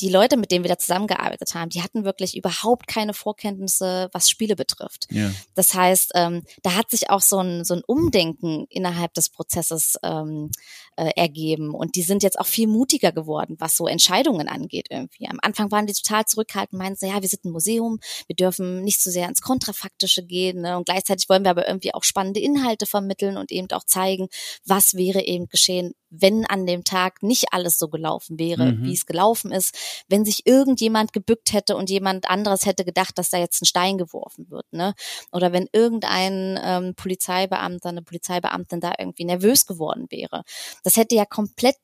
[0.00, 4.28] die Leute, mit denen wir da zusammengearbeitet haben, die hatten wirklich überhaupt keine Vorkenntnisse, was
[4.28, 5.06] Spiele betrifft.
[5.10, 5.30] Ja.
[5.54, 9.94] Das heißt, ähm, da hat sich auch so ein, so ein Umdenken innerhalb des Prozesses
[10.02, 10.50] ähm,
[10.96, 11.74] äh, ergeben.
[11.74, 15.28] Und die sind jetzt auch viel mutiger geworden, was so Entscheidungen angeht irgendwie.
[15.28, 19.02] Am Anfang waren die total zurückhaltend, meinten, ja, wir sind ein Museum, wir dürfen nicht
[19.02, 20.62] so sehr ins Kontrafaktische gehen.
[20.62, 20.76] Ne?
[20.76, 24.28] Und gleichzeitig wollen wir aber irgendwie auch spannende Inhalte vermitteln und eben auch zeigen,
[24.64, 28.84] was wäre eben geschehen, wenn an dem Tag nicht alles so gelaufen wäre, mhm.
[28.84, 29.76] wie es gelaufen ist,
[30.08, 33.98] wenn sich irgendjemand gebückt hätte und jemand anderes hätte gedacht, dass da jetzt ein Stein
[33.98, 34.94] geworfen wird, ne?
[35.32, 40.42] Oder wenn irgendein ähm, Polizeibeamter, eine Polizeibeamtin da irgendwie nervös geworden wäre.
[40.82, 41.76] Das hätte ja komplett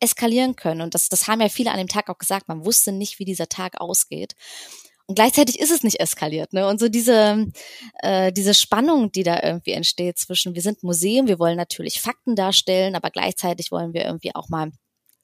[0.00, 0.80] eskalieren können.
[0.80, 2.48] Und das, das haben ja viele an dem Tag auch gesagt.
[2.48, 4.34] Man wusste nicht, wie dieser Tag ausgeht.
[5.08, 6.52] Und gleichzeitig ist es nicht eskaliert.
[6.52, 6.68] Ne?
[6.68, 7.46] Und so diese,
[8.00, 12.36] äh, diese Spannung, die da irgendwie entsteht zwischen, wir sind Museum, wir wollen natürlich Fakten
[12.36, 14.70] darstellen, aber gleichzeitig wollen wir irgendwie auch mal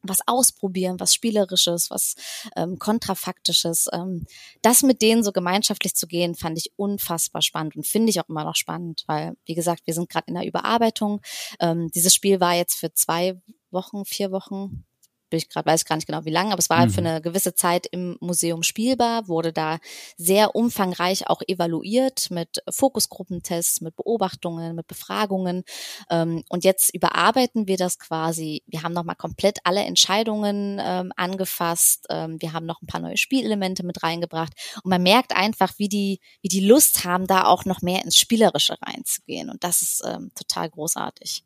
[0.03, 2.15] was ausprobieren, was Spielerisches, was
[2.57, 3.89] ähm, Kontrafaktisches.
[3.93, 4.25] Ähm,
[4.63, 8.29] das mit denen so gemeinschaftlich zu gehen, fand ich unfassbar spannend und finde ich auch
[8.29, 11.21] immer noch spannend, weil, wie gesagt, wir sind gerade in der Überarbeitung.
[11.61, 13.39] Ähm, dieses Spiel war jetzt für zwei
[13.71, 14.87] Wochen, vier Wochen,
[15.31, 17.01] bin ich gerade, weiß ich gar nicht genau wie lange, aber es war halt für
[17.01, 17.07] mhm.
[17.07, 19.79] eine gewisse Zeit im Museum spielbar, wurde da
[20.17, 25.65] sehr umfangreich auch evaluiert mit Fokusgruppentests, mit Beobachtungen, mit Befragungen.
[26.11, 28.63] Ähm, und jetzt überarbeiten wir das quasi.
[28.67, 32.07] Wir haben nochmal komplett alle Entscheidungen ähm, angefasst.
[32.11, 34.53] Ähm, wir haben noch ein paar neue Spielelemente mit reingebracht.
[34.83, 38.17] Und man merkt einfach, wie die, wie die Lust haben, da auch noch mehr ins
[38.17, 39.51] Spielerische reinzugehen.
[39.51, 41.45] Und das ist ähm, total großartig.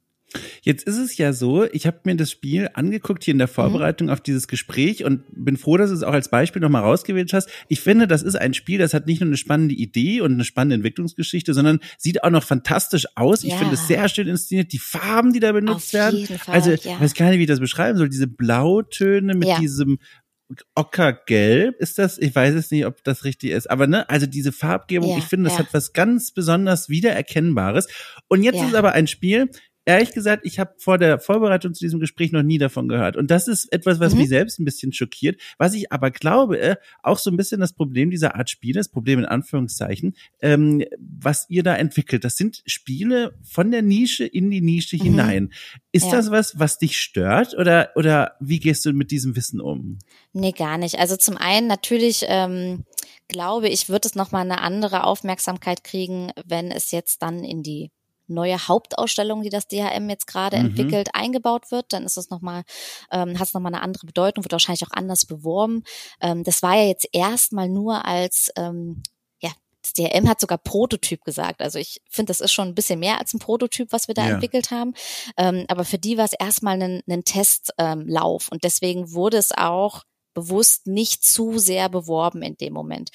[0.63, 3.53] Jetzt ist es ja so, ich habe mir das Spiel angeguckt hier in der mhm.
[3.53, 4.13] Vorbereitung mhm.
[4.13, 7.49] auf dieses Gespräch und bin froh, dass du es auch als Beispiel nochmal rausgewählt hast.
[7.69, 10.45] Ich finde, das ist ein Spiel, das hat nicht nur eine spannende Idee und eine
[10.45, 13.43] spannende Entwicklungsgeschichte, sondern sieht auch noch fantastisch aus.
[13.43, 13.59] Ich ja.
[13.59, 14.73] finde es sehr schön inszeniert.
[14.73, 16.27] Die Farben, die da benutzt werden.
[16.27, 16.77] Fall, also, ja.
[16.77, 18.09] ich weiß gar nicht, wie ich das beschreiben soll.
[18.09, 19.59] Diese Blautöne mit ja.
[19.59, 19.99] diesem
[20.75, 24.51] Ockergelb ist das, ich weiß es nicht, ob das richtig ist, aber ne, also diese
[24.51, 25.65] Farbgebung, ja, ich finde, das ja.
[25.65, 27.87] hat was ganz besonders wiedererkennbares.
[28.29, 28.67] Und jetzt ja.
[28.67, 29.51] ist aber ein Spiel,
[29.89, 33.17] ehrlich gesagt, ich habe vor der Vorbereitung zu diesem Gespräch noch nie davon gehört.
[33.17, 34.21] Und das ist etwas, was mhm.
[34.21, 35.41] mich selbst ein bisschen schockiert.
[35.57, 38.91] Was ich aber glaube, äh, auch so ein bisschen das Problem dieser Art Spiele, das
[38.91, 42.25] Problem in Anführungszeichen, ähm, was ihr da entwickelt.
[42.25, 45.03] Das sind Spiele von der Nische in die Nische mhm.
[45.03, 45.53] hinein.
[45.91, 46.13] Ist ja.
[46.13, 49.99] das was, was dich stört oder, oder wie gehst du mit diesem Wissen um?
[50.35, 50.99] Nee, gar nicht.
[50.99, 52.85] Also zum einen natürlich, ähm,
[53.29, 57.91] glaube ich, wird es nochmal eine andere Aufmerksamkeit kriegen, wenn es jetzt dann in die
[58.29, 60.67] neue Hauptausstellung, die das DHM jetzt gerade mhm.
[60.67, 62.63] entwickelt, eingebaut wird, dann ist es nochmal,
[63.11, 65.83] ähm, hat es nochmal eine andere Bedeutung, wird wahrscheinlich auch anders beworben.
[66.21, 69.03] Ähm, das war ja jetzt erstmal nur als ähm,
[69.41, 69.51] ja,
[69.83, 71.61] das DRM hat sogar Prototyp gesagt.
[71.61, 74.27] Also ich finde, das ist schon ein bisschen mehr als ein Prototyp, was wir da
[74.27, 74.35] ja.
[74.35, 74.95] entwickelt haben.
[75.37, 79.53] Ähm, aber für die war es erstmal ein, ein Testlauf ähm, und deswegen wurde es
[79.53, 83.11] auch bewusst nicht zu sehr beworben in dem Moment.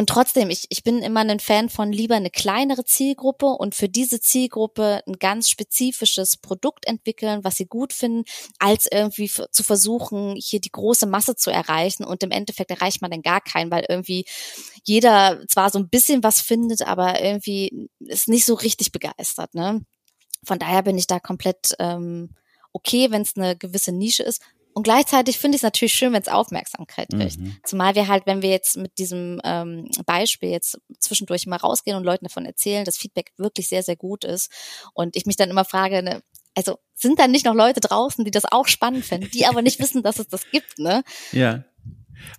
[0.00, 3.90] Und trotzdem, ich, ich bin immer ein Fan von lieber eine kleinere Zielgruppe und für
[3.90, 8.24] diese Zielgruppe ein ganz spezifisches Produkt entwickeln, was sie gut finden,
[8.58, 12.04] als irgendwie zu versuchen, hier die große Masse zu erreichen.
[12.04, 14.24] Und im Endeffekt erreicht man dann gar keinen, weil irgendwie
[14.84, 19.54] jeder zwar so ein bisschen was findet, aber irgendwie ist nicht so richtig begeistert.
[19.54, 19.84] Ne?
[20.42, 22.30] Von daher bin ich da komplett ähm,
[22.72, 24.40] okay, wenn es eine gewisse Nische ist.
[24.72, 27.40] Und gleichzeitig finde ich es natürlich schön, wenn es Aufmerksamkeit kriegt.
[27.40, 27.56] Mhm.
[27.64, 32.04] Zumal wir halt, wenn wir jetzt mit diesem ähm, Beispiel jetzt zwischendurch mal rausgehen und
[32.04, 34.50] Leuten davon erzählen, dass Feedback wirklich sehr, sehr gut ist.
[34.94, 36.22] Und ich mich dann immer frage, ne,
[36.54, 39.80] also sind da nicht noch Leute draußen, die das auch spannend finden, die aber nicht
[39.80, 41.02] wissen, dass es das gibt, ne?
[41.32, 41.64] Ja.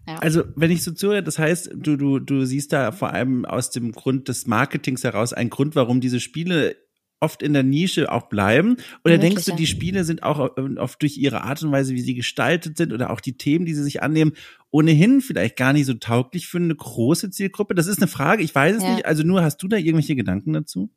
[0.07, 0.17] Ja.
[0.17, 3.71] Also, wenn ich so zuhöre, das heißt, du, du, du siehst da vor allem aus
[3.71, 6.75] dem Grund des Marketings heraus einen Grund, warum diese Spiele
[7.21, 8.77] oft in der Nische auch bleiben?
[9.05, 12.01] Oder Möglich, denkst du, die Spiele sind auch oft durch ihre Art und Weise, wie
[12.01, 14.33] sie gestaltet sind oder auch die Themen, die sie sich annehmen,
[14.71, 17.75] ohnehin vielleicht gar nicht so tauglich für eine große Zielgruppe?
[17.75, 18.93] Das ist eine Frage, ich weiß es Ja.
[18.93, 19.05] nicht.
[19.05, 20.89] Also nur, hast du da irgendwelche Gedanken dazu?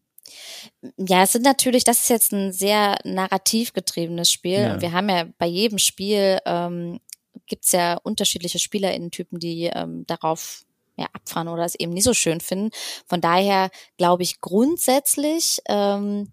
[0.97, 4.61] Ja, es sind natürlich, das ist jetzt ein sehr narrativ getriebenes Spiel.
[4.61, 4.75] Ja.
[4.75, 7.01] Und wir haben ja bei jedem Spiel ähm,
[7.47, 10.65] gibt's ja unterschiedliche SpielerInnen-Typen, die ähm, darauf
[10.97, 12.71] ja, abfahren oder es eben nicht so schön finden.
[13.07, 16.33] Von daher glaube ich grundsätzlich ähm,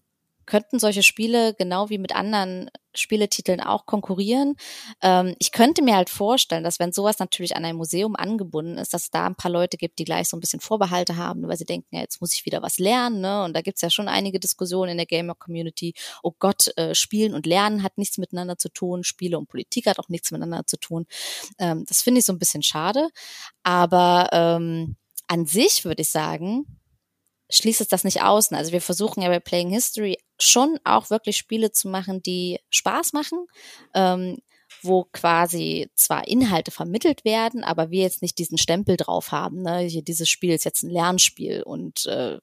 [0.51, 4.57] könnten solche Spiele genau wie mit anderen Spieletiteln auch konkurrieren.
[5.01, 8.93] Ähm, ich könnte mir halt vorstellen, dass wenn sowas natürlich an ein Museum angebunden ist,
[8.93, 11.55] dass es da ein paar Leute gibt, die gleich so ein bisschen Vorbehalte haben, weil
[11.55, 13.21] sie denken, ja, jetzt muss ich wieder was lernen.
[13.21, 13.45] Ne?
[13.45, 15.93] Und da gibt's ja schon einige Diskussionen in der Gamer-Community.
[16.21, 19.05] Oh Gott, äh, Spielen und Lernen hat nichts miteinander zu tun.
[19.05, 21.05] Spiele und Politik hat auch nichts miteinander zu tun.
[21.59, 23.07] Ähm, das finde ich so ein bisschen schade.
[23.63, 26.65] Aber ähm, an sich würde ich sagen,
[27.51, 28.51] schließt es das nicht aus.
[28.51, 33.13] Also wir versuchen ja bei Playing History schon auch wirklich Spiele zu machen, die Spaß
[33.13, 33.45] machen,
[33.93, 34.39] ähm,
[34.81, 39.61] wo quasi zwar Inhalte vermittelt werden, aber wir jetzt nicht diesen Stempel drauf haben.
[39.61, 39.79] Ne?
[39.79, 42.39] Hier, dieses Spiel ist jetzt ein Lernspiel und äh,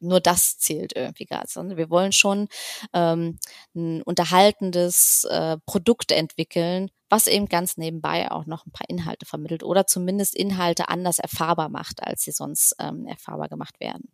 [0.00, 1.46] nur das zählt irgendwie gerade.
[1.48, 2.48] sondern Wir wollen schon
[2.92, 3.38] ähm,
[3.74, 9.62] ein unterhaltendes äh, Produkt entwickeln, was eben ganz nebenbei auch noch ein paar Inhalte vermittelt
[9.62, 14.08] oder zumindest Inhalte anders erfahrbar macht, als sie sonst ähm, erfahrbar gemacht werden.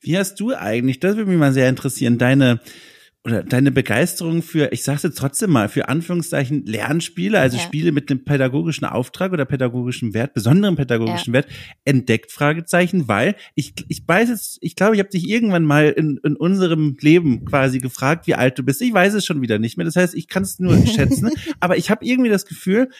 [0.00, 2.60] Wie hast du eigentlich, das würde mich mal sehr interessieren, deine
[3.26, 7.62] oder deine Begeisterung für, ich sag's jetzt trotzdem mal, für Anführungszeichen Lernspiele, also Ja.
[7.62, 11.48] Spiele mit einem pädagogischen Auftrag oder pädagogischen Wert, besonderen pädagogischen Wert,
[11.84, 16.20] entdeckt, Fragezeichen, weil ich, ich weiß jetzt, ich glaube, ich habe dich irgendwann mal in,
[16.22, 18.80] in unserem Leben quasi gefragt, wie alt du bist.
[18.80, 21.76] Ich weiß es schon wieder nicht mehr, das heißt, ich kann es nur schätzen, aber
[21.76, 22.90] ich habe irgendwie das Gefühl,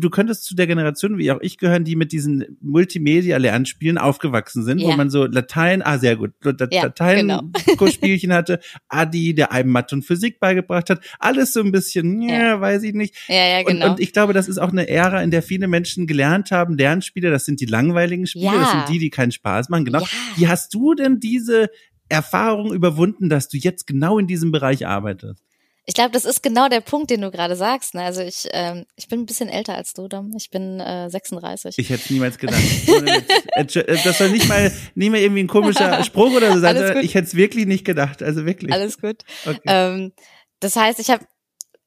[0.00, 4.82] du könntest zu der Generation, wie auch ich gehören, die mit diesen Multimedia-Lernspielen aufgewachsen sind,
[4.82, 4.96] wo Ja.
[4.96, 7.88] man so Latein, ah sehr gut, Dat- Ja, Latein genau.
[7.90, 12.34] Spielchen hatte, Adi, der einem Mathe und Physik beigebracht hat, alles so ein bisschen, ja,
[12.34, 12.60] Ja.
[12.60, 13.14] weiß ich nicht.
[13.28, 13.86] Ja, ja, genau.
[13.86, 16.76] Und, und ich glaube, das ist auch eine Ära, in der viele Menschen gelernt haben,
[16.76, 20.04] Lernspiele, das sind die langweiligen Spiele, das sind die, die keinen Spaß machen, genau.
[20.36, 21.68] Wie hast du denn diese
[22.08, 25.42] Erfahrung überwunden, dass du jetzt genau in diesem Bereich arbeitest?
[25.86, 27.94] Ich glaube, das ist genau der Punkt, den du gerade sagst.
[27.94, 28.02] Ne?
[28.02, 30.32] Also ich, ähm, ich bin ein bisschen älter als du, Dom.
[30.36, 31.78] Ich bin äh, 36.
[31.78, 32.62] Ich hätte es niemals gedacht.
[32.62, 33.76] Witz.
[33.76, 37.14] Äh, Das soll nicht mal, nicht mal irgendwie ein komischer Spruch oder so sein, ich
[37.14, 38.22] hätte es wirklich nicht gedacht.
[38.22, 38.72] Also wirklich.
[38.72, 39.24] Alles gut.
[39.44, 39.60] Okay.
[39.66, 40.12] Ähm,
[40.60, 41.26] das heißt, ich habe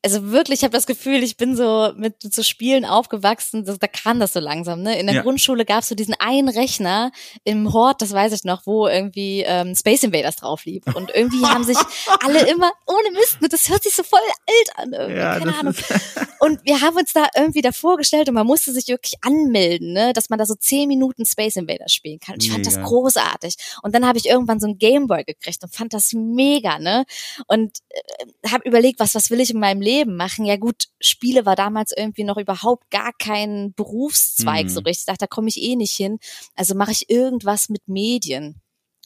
[0.04, 3.88] also wirklich, ich habe das Gefühl, ich bin so mit so Spielen aufgewachsen, das, da
[3.88, 4.82] kam das so langsam.
[4.82, 5.00] Ne?
[5.00, 5.22] In der Ja.
[5.24, 7.12] Grundschule gab es so diesen einen Rechner
[7.44, 10.84] im Hort, das weiß ich noch, wo irgendwie ähm, Space Invaders drauf lief.
[10.94, 11.78] Und irgendwie haben sich
[12.24, 14.94] alle immer, ohne Mist, ne, das hört sich so voll alt an.
[14.94, 15.74] Irgendwie, ja, keine Ahnung.
[16.40, 20.14] Und wir haben uns da irgendwie davor gestellt und man musste sich wirklich anmelden, ne,
[20.14, 22.36] dass man da so zehn Minuten Space Invaders spielen kann.
[22.36, 22.88] Und ich fand das Mega.
[22.88, 23.56] großartig.
[23.82, 27.06] Und dann habe ich irgendwann so einen Gameboy gekriegt und fand das mega, ne?
[27.48, 30.46] Und äh, habe überlegt, was was will ich in meinem Leben machen?
[30.46, 34.70] Ja gut, Spiele war damals irgendwie noch überhaupt gar kein Berufszweig Mhm.
[34.70, 35.00] so richtig.
[35.02, 36.20] Ich dachte, da komme ich eh nicht hin.
[36.56, 38.62] Also mache ich irgendwas mit Medien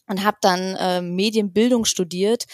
[0.08, 2.44] und habe dann äh, Medienbildung studiert,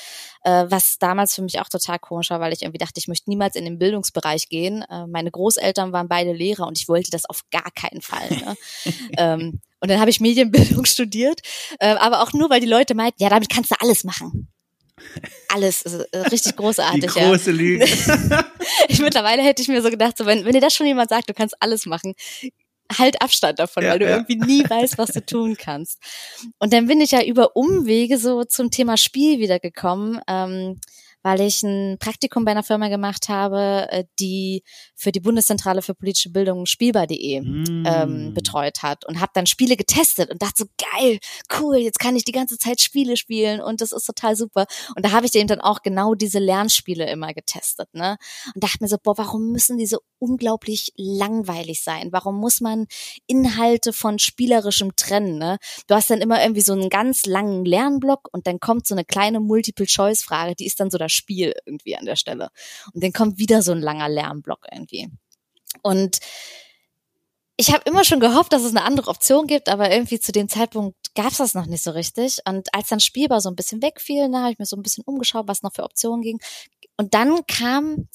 [0.44, 3.30] äh, was damals für mich auch total komisch war, weil ich irgendwie dachte, ich möchte
[3.30, 4.82] niemals in den Bildungsbereich gehen.
[4.82, 8.28] Äh, meine Großeltern waren beide Lehrer und ich wollte das auf gar keinen Fall.
[8.30, 8.56] Ne?
[9.18, 11.40] ähm, und dann habe ich Medienbildung studiert,
[11.80, 14.48] äh, aber auch nur, weil die Leute meinten, ja, damit kannst du alles machen.
[15.48, 17.14] Alles, äh, richtig die großartig.
[17.14, 17.28] ja.
[17.28, 17.86] große Lüge.
[18.88, 21.28] Ich, mittlerweile hätte ich mir so gedacht, so, wenn, wenn dir das schon jemand sagt,
[21.28, 22.14] du kannst alles machen,
[22.96, 24.16] halt Abstand davon, Ja, weil du ja.
[24.16, 25.98] irgendwie nie weißt, was du tun kannst.
[26.58, 30.80] Und dann bin ich ja über Umwege so zum Thema Spiel wiedergekommen, ähm,
[31.22, 34.62] weil ich ein Praktikum bei einer Firma gemacht habe, äh, die
[34.94, 37.84] für die Bundeszentrale für politische Bildung spielbar.de Mm.
[37.86, 40.64] ähm, betreut hat und habe dann Spiele getestet und dachte so
[40.98, 41.18] geil,
[41.60, 44.66] cool, jetzt kann ich die ganze Zeit Spiele spielen und das ist total super.
[44.96, 48.16] Und da habe ich eben dann auch genau diese Lernspiele immer getestet, ne?
[48.54, 52.08] Und dachte mir so, boah, warum müssen die so unglaublich langweilig sein?
[52.12, 52.86] Warum muss man
[53.26, 55.58] Inhalte von spielerischem trennen, ne?
[55.86, 59.04] Du hast dann immer irgendwie so einen ganz langen Lernblock und dann kommt so eine
[59.04, 62.50] kleine Multiple-Choice-Frage, die ist dann so das Spiel irgendwie an der Stelle.
[62.92, 65.10] Und dann kommt wieder so ein langer Lernblock irgendwie.
[65.82, 66.18] Und
[67.60, 70.48] ich habe immer schon gehofft, dass es eine andere Option gibt, aber irgendwie zu dem
[70.48, 72.38] Zeitpunkt gab es das noch nicht so richtig.
[72.46, 75.02] Und als dann Spielbar so ein bisschen wegfiel, da habe ich mir so ein bisschen
[75.04, 76.38] umgeschaut, was noch für Optionen ging.
[76.96, 78.08] Und dann kam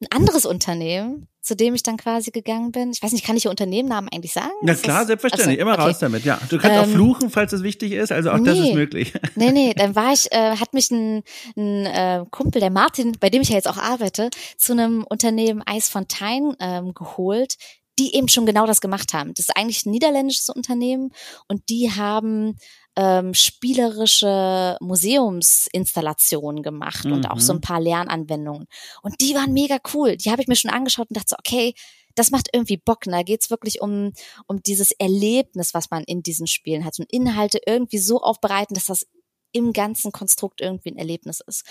[0.00, 2.92] ein anderes Unternehmen, zu dem ich dann quasi gegangen bin.
[2.92, 4.52] Ich weiß nicht, kann ich Ihr Unternehmennamen eigentlich sagen?
[4.62, 5.58] Na klar, das- selbstverständlich.
[5.58, 5.82] Ach so, Immer okay.
[5.90, 6.38] raus damit, ja.
[6.48, 8.12] Du kannst auch Ähm, fluchen, falls das wichtig ist.
[8.12, 8.74] Also auch das ist nee.
[8.74, 9.12] möglich.
[9.34, 11.22] Nee, nee, dann war ich, äh, hat mich ein,
[11.56, 15.62] ein äh, Kumpel, der Martin, bei dem ich ja jetzt auch arbeite, zu einem Unternehmen
[15.66, 17.56] Eisfontein ähm, geholt,
[17.98, 19.34] die eben schon genau das gemacht haben.
[19.34, 21.12] Das ist eigentlich ein niederländisches Unternehmen
[21.48, 22.56] und die haben
[22.96, 27.12] ähm, spielerische Museumsinstallationen gemacht mhm.
[27.12, 27.62] und auch so ein mhm.
[27.62, 28.66] paar Lernanwendungen.
[29.02, 30.16] Und die waren mega cool.
[30.16, 31.74] Die habe ich mir schon angeschaut und dachte so, okay,
[32.14, 33.04] das macht irgendwie Bock.
[33.04, 34.12] Da geht's wirklich um,
[34.46, 38.86] um dieses Erlebnis, was man in diesen Spielen hat und Inhalte irgendwie so aufbereiten, dass
[38.86, 39.06] das
[39.52, 41.64] im ganzen Konstrukt irgendwie ein Erlebnis ist.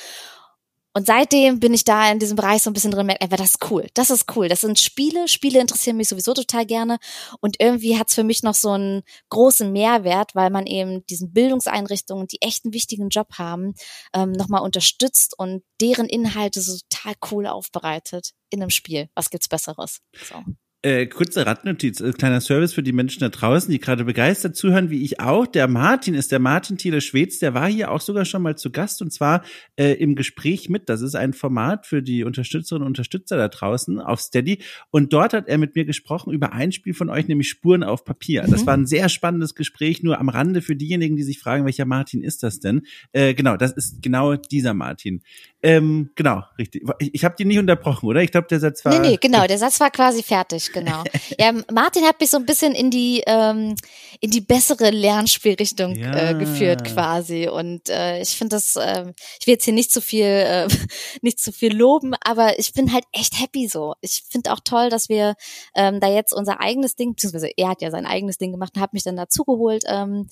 [0.93, 3.51] Und seitdem bin ich da in diesem Bereich so ein bisschen drin, merke einfach, das
[3.51, 4.49] ist cool, das ist cool.
[4.49, 6.97] Das sind Spiele, Spiele interessieren mich sowieso total gerne.
[7.39, 12.27] Und irgendwie hat's für mich noch so einen großen Mehrwert, weil man eben diesen Bildungseinrichtungen,
[12.27, 13.73] die echt einen wichtigen Job haben,
[14.13, 19.09] ähm, nochmal unterstützt und deren Inhalte so total cool aufbereitet in einem Spiel.
[19.15, 19.99] Was gibt's Besseres?
[20.27, 20.35] So.
[20.83, 24.89] Äh, kurze Randnotiz, äh, kleiner Service für die Menschen da draußen, die gerade begeistert zuhören,
[24.89, 25.45] wie ich auch.
[25.45, 28.71] Der Martin ist der Martin Thiele Schweds, der war hier auch sogar schon mal zu
[28.71, 29.43] Gast und zwar
[29.75, 30.89] äh, im Gespräch mit.
[30.89, 34.63] Das ist ein Format für die Unterstützerinnen und Unterstützer da draußen auf Steady.
[34.89, 38.03] Und dort hat er mit mir gesprochen über ein Spiel von euch, nämlich Spuren auf
[38.03, 38.41] Papier.
[38.49, 38.65] Das mhm.
[38.65, 42.23] war ein sehr spannendes Gespräch, nur am Rande für diejenigen, die sich fragen, welcher Martin
[42.23, 42.87] ist das denn?
[43.11, 45.21] Äh, genau, das ist genau dieser Martin.
[45.63, 46.83] Ähm, genau, richtig.
[46.99, 48.21] Ich, ich habe die nicht unterbrochen, oder?
[48.21, 48.99] Ich glaube, der Satz war.
[48.99, 51.03] Nee, nee, genau, der Satz war quasi fertig, genau.
[51.39, 53.75] ja, Martin hat mich so ein bisschen in die ähm,
[54.19, 56.31] in die bessere Lernspielrichtung ja.
[56.31, 57.47] äh, geführt, quasi.
[57.47, 60.67] Und äh, ich finde das, äh, ich will jetzt hier nicht zu viel, äh,
[61.21, 63.93] nicht zu viel loben, aber ich bin halt echt happy so.
[64.01, 65.35] Ich finde auch toll, dass wir
[65.75, 68.81] ähm, da jetzt unser eigenes Ding, beziehungsweise er hat ja sein eigenes Ding gemacht und
[68.81, 69.83] hat mich dann dazugeholt.
[69.87, 70.27] Ähm,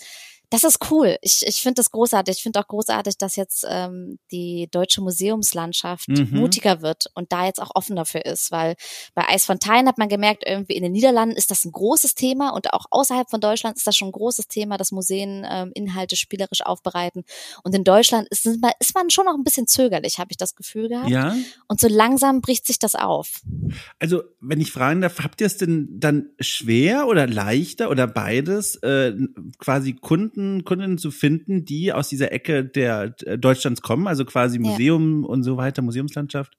[0.49, 1.17] das ist cool.
[1.21, 2.37] Ich, ich finde das großartig.
[2.37, 6.29] Ich finde auch großartig, dass jetzt ähm, die deutsche Museumslandschaft mhm.
[6.31, 8.75] mutiger wird und da jetzt auch offen dafür ist, weil
[9.13, 12.73] bei Eisfontein hat man gemerkt, irgendwie in den Niederlanden ist das ein großes Thema und
[12.73, 16.61] auch außerhalb von Deutschland ist das schon ein großes Thema, dass Museen ähm, Inhalte spielerisch
[16.61, 17.23] aufbereiten.
[17.63, 20.89] Und in Deutschland ist, ist man schon noch ein bisschen zögerlich, habe ich das Gefühl
[20.89, 21.09] gehabt.
[21.09, 21.35] Ja.
[21.67, 23.41] Und so langsam bricht sich das auf.
[23.99, 28.77] Also, wenn ich fragen darf, habt ihr es denn dann schwer oder leichter oder beides,
[28.77, 29.13] äh,
[29.59, 34.23] quasi Kunden Kunden, Kundinnen zu finden, die aus dieser Ecke der äh, Deutschlands kommen, also
[34.23, 35.29] quasi Museum ja.
[35.29, 36.53] und so weiter, Museumslandschaft?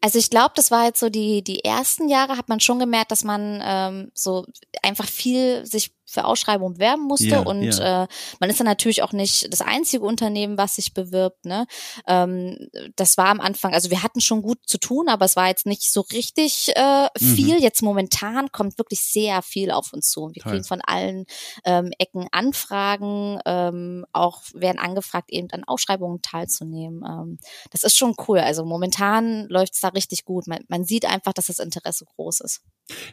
[0.00, 3.10] Also ich glaube, das war jetzt so die die ersten Jahre hat man schon gemerkt,
[3.10, 4.46] dass man ähm, so
[4.82, 8.04] einfach viel sich für Ausschreibungen bewerben musste ja, und ja.
[8.04, 8.06] Äh,
[8.40, 11.44] man ist dann natürlich auch nicht das einzige Unternehmen, was sich bewirbt.
[11.44, 11.66] Ne?
[12.06, 15.48] Ähm, das war am Anfang, also wir hatten schon gut zu tun, aber es war
[15.48, 17.56] jetzt nicht so richtig äh, viel.
[17.56, 17.62] Mhm.
[17.62, 20.30] Jetzt momentan kommt wirklich sehr viel auf uns zu.
[20.32, 20.52] Wir Toll.
[20.52, 21.26] kriegen von allen
[21.64, 27.02] ähm, Ecken Anfragen, ähm, auch werden angefragt, eben an Ausschreibungen teilzunehmen.
[27.06, 27.38] Ähm,
[27.70, 28.38] das ist schon cool.
[28.38, 30.46] Also momentan läuft es da richtig gut.
[30.46, 32.62] Man, man sieht einfach, dass das Interesse groß ist.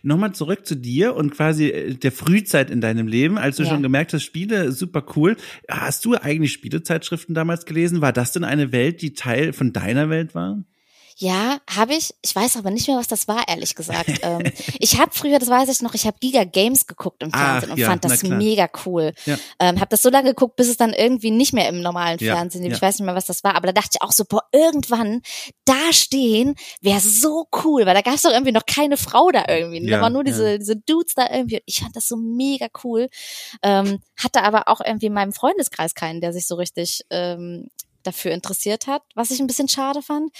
[0.04, 3.70] Nochmal zurück zu dir und quasi äh, der Frühzeit in deinem Leben, als du ja.
[3.70, 5.36] schon gemerkt hast, Spiele, super cool.
[5.70, 8.02] Hast du eigentlich Spielezeitschriften damals gelesen?
[8.02, 10.64] War das denn eine Welt, die Teil von deiner Welt war?
[11.18, 12.14] Ja, habe ich.
[12.22, 14.12] Ich weiß aber nicht mehr, was das war, ehrlich gesagt.
[14.22, 17.70] ähm, ich habe früher, das weiß ich noch, ich habe Giga Games geguckt im Fernsehen
[17.70, 19.14] Ach, und ja, fand das mega cool.
[19.26, 19.38] Ja.
[19.60, 22.66] Ähm, habe das so lange geguckt, bis es dann irgendwie nicht mehr im normalen Fernsehen.
[22.66, 23.56] Ja, ich weiß nicht mehr, was das war.
[23.56, 25.22] Aber da dachte ich auch so, boah, irgendwann
[25.64, 29.46] da stehen wäre so cool, weil da gab es doch irgendwie noch keine Frau da
[29.48, 29.86] irgendwie.
[29.90, 31.62] Da waren nur diese, diese Dudes da irgendwie.
[31.66, 33.10] Ich fand das so mega cool.
[33.64, 37.70] Ähm, hatte aber auch irgendwie in meinem Freundeskreis keinen, der sich so richtig ähm,
[38.04, 40.32] dafür interessiert hat, was ich ein bisschen schade fand.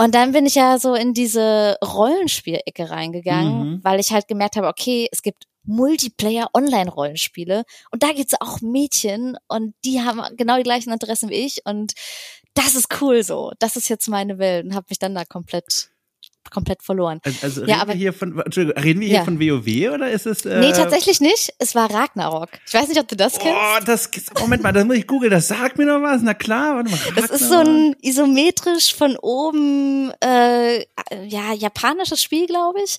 [0.00, 3.80] Und dann bin ich ja so in diese Rollenspielecke reingegangen, mhm.
[3.82, 9.74] weil ich halt gemerkt habe, okay, es gibt Multiplayer-Online-Rollenspiele und da gibt's auch Mädchen und
[9.84, 11.94] die haben genau die gleichen Interessen wie ich und
[12.54, 13.50] das ist cool so.
[13.58, 15.90] Das ist jetzt meine Welt und habe mich dann da komplett
[16.50, 17.20] komplett verloren.
[17.24, 19.24] Also, also reden, ja, aber, wir hier von, Entschuldigung, reden wir hier ja.
[19.24, 20.44] von WoW oder ist es?
[20.44, 21.52] Äh nee, tatsächlich nicht.
[21.58, 22.50] Es war Ragnarok.
[22.66, 23.58] Ich weiß nicht, ob du das kennst.
[23.58, 25.30] Oh, das, Moment mal, das muss ich googeln.
[25.30, 26.22] Das sagt mir noch was.
[26.22, 26.96] Na klar, warte mal.
[26.96, 27.28] Ragnarok.
[27.30, 30.80] Das ist so ein isometrisch von oben, äh,
[31.26, 32.98] ja, japanisches Spiel, glaube ich.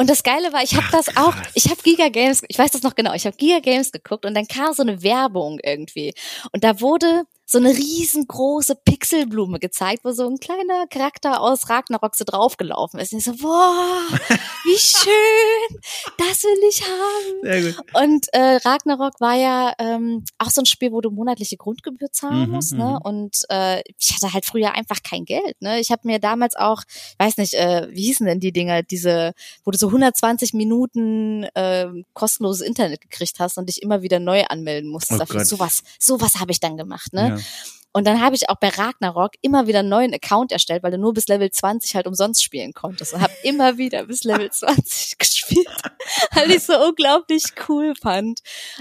[0.00, 2.82] Und das Geile war, ich habe das auch, ich habe Giga Games, ich weiß das
[2.82, 6.14] noch genau, ich habe Giga Games geguckt und dann kam so eine Werbung irgendwie.
[6.52, 12.14] Und da wurde so eine riesengroße Pixelblume gezeigt, wo so ein kleiner Charakter aus Ragnarok
[12.14, 13.14] so draufgelaufen ist.
[13.14, 14.06] Und ich so, boah,
[14.64, 15.80] wie schön,
[16.18, 17.40] das will ich haben.
[17.42, 17.94] Sehr gut.
[17.94, 22.48] Und äh, Ragnarok war ja ähm, auch so ein Spiel, wo du monatliche Grundgebühr zahlen
[22.50, 22.74] mhm, musst.
[22.74, 22.84] Ne?
[22.84, 22.98] Mhm.
[23.02, 25.56] Und äh, ich hatte halt früher einfach kein Geld.
[25.60, 25.80] Ne?
[25.80, 26.82] Ich habe mir damals auch,
[27.16, 29.32] weiß nicht, äh, wie hießen denn die Dinger, diese,
[29.64, 34.44] wo du so 120 Minuten äh, kostenloses Internet gekriegt hast und dich immer wieder neu
[34.44, 35.38] anmelden musstest oh dafür.
[35.38, 35.46] Gott.
[35.46, 37.14] Sowas, sowas habe ich dann gemacht.
[37.14, 37.28] Ne?
[37.30, 37.37] Ja.
[37.92, 40.98] Und dann habe ich auch bei Ragnarok immer wieder einen neuen Account erstellt, weil du
[40.98, 43.14] nur bis Level 20 halt umsonst spielen konntest.
[43.14, 45.66] Und habe immer wieder bis Level 20 gespielt,
[46.32, 48.40] weil ich so unglaublich cool fand.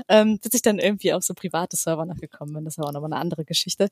[0.09, 2.65] Ähm, bis ich dann irgendwie auf so private Server nachgekommen bin.
[2.65, 3.89] Das war auch nochmal eine andere Geschichte.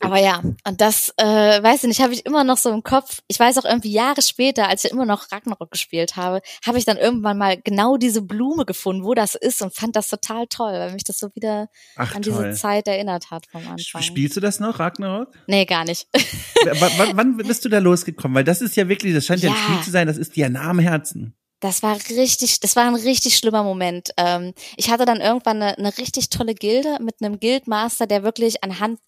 [0.00, 3.20] Aber ja, und das, äh, weiß ich nicht, habe ich immer noch so im Kopf.
[3.28, 6.84] Ich weiß auch irgendwie Jahre später, als ich immer noch Ragnarok gespielt habe, habe ich
[6.84, 10.72] dann irgendwann mal genau diese Blume gefunden, wo das ist und fand das total toll,
[10.72, 12.44] weil mich das so wieder Ach, an toll.
[12.44, 14.02] diese Zeit erinnert hat vom Anfang.
[14.02, 15.28] Spielst du das noch, Ragnarok?
[15.46, 16.08] Nee, gar nicht.
[16.64, 18.34] wann, wann bist du da losgekommen?
[18.34, 20.36] Weil das ist ja wirklich, das scheint ja, ja ein Spiel zu sein, das ist
[20.36, 21.34] dir nah am Herzen.
[21.64, 24.10] Das war richtig, das war ein richtig schlimmer Moment.
[24.18, 28.62] Ähm, ich hatte dann irgendwann eine, eine richtig tolle Gilde mit einem Guildmaster, der wirklich
[28.62, 29.00] anhand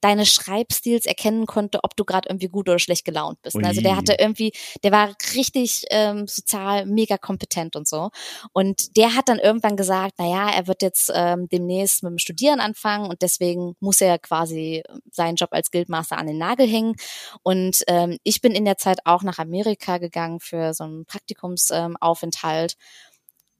[0.00, 3.54] deines Schreibstils erkennen konnte, ob du gerade irgendwie gut oder schlecht gelaunt bist.
[3.54, 3.64] Ui.
[3.64, 4.50] Also der hatte irgendwie,
[4.82, 8.10] der war richtig ähm, sozial mega kompetent und so.
[8.52, 12.18] Und der hat dann irgendwann gesagt, na ja, er wird jetzt ähm, demnächst mit dem
[12.18, 14.82] Studieren anfangen und deswegen muss er quasi
[15.12, 16.96] seinen Job als Guildmaster an den Nagel hängen.
[17.44, 21.70] Und ähm, ich bin in der Zeit auch nach Amerika gegangen für so ein Praktikums
[21.70, 22.76] ähm, Aufenthalt.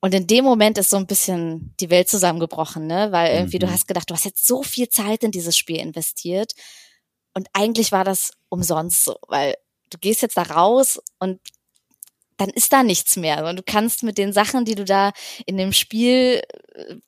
[0.01, 3.13] Und in dem Moment ist so ein bisschen die Welt zusammengebrochen, ne?
[3.13, 3.61] Weil irgendwie mhm.
[3.61, 6.53] du hast gedacht, du hast jetzt so viel Zeit in dieses Spiel investiert.
[7.35, 9.57] Und eigentlich war das umsonst so, weil
[9.91, 11.41] du gehst jetzt da raus und
[12.41, 13.45] dann ist da nichts mehr.
[13.45, 15.13] Und du kannst mit den Sachen, die du da
[15.45, 16.41] in dem Spiel,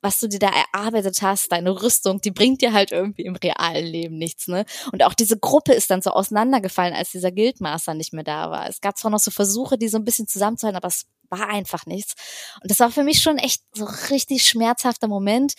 [0.03, 3.87] was du dir da erarbeitet hast, deine Rüstung, die bringt dir halt irgendwie im realen
[3.87, 4.67] Leben nichts, ne?
[4.93, 8.69] Und auch diese Gruppe ist dann so auseinandergefallen, als dieser Guildmaster nicht mehr da war.
[8.69, 11.87] Es gab zwar noch so Versuche, die so ein bisschen zusammenzuhalten, aber es war einfach
[11.87, 12.15] nichts.
[12.63, 15.55] Und das war für mich schon echt so richtig schmerzhafter Moment.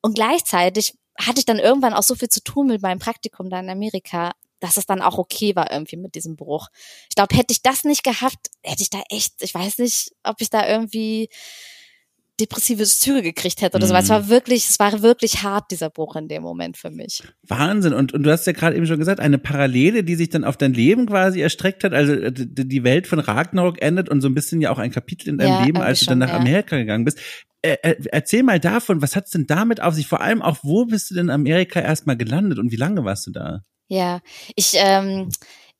[0.00, 3.60] Und gleichzeitig hatte ich dann irgendwann auch so viel zu tun mit meinem Praktikum da
[3.60, 6.68] in Amerika, dass es dann auch okay war irgendwie mit diesem Bruch.
[7.08, 10.40] Ich glaube, hätte ich das nicht gehabt, hätte ich da echt, ich weiß nicht, ob
[10.40, 11.28] ich da irgendwie
[12.40, 13.94] depressive Züge gekriegt hätte oder so.
[13.94, 14.00] Mhm.
[14.00, 17.22] Es war wirklich, es war wirklich hart, dieser Bruch in dem Moment für mich.
[17.46, 17.92] Wahnsinn.
[17.92, 20.56] Und, und du hast ja gerade eben schon gesagt, eine Parallele, die sich dann auf
[20.56, 21.92] dein Leben quasi erstreckt hat.
[21.92, 25.28] Also äh, die Welt von Ragnarok endet und so ein bisschen ja auch ein Kapitel
[25.28, 26.36] in deinem ja, Leben, als du dann nach ja.
[26.36, 27.18] Amerika gegangen bist.
[27.62, 30.06] Äh, äh, erzähl mal davon, was hat's denn damit auf sich?
[30.06, 33.26] Vor allem auch, wo bist du denn in Amerika erstmal gelandet und wie lange warst
[33.26, 33.62] du da?
[33.88, 34.20] Ja,
[34.54, 35.30] ich, ähm,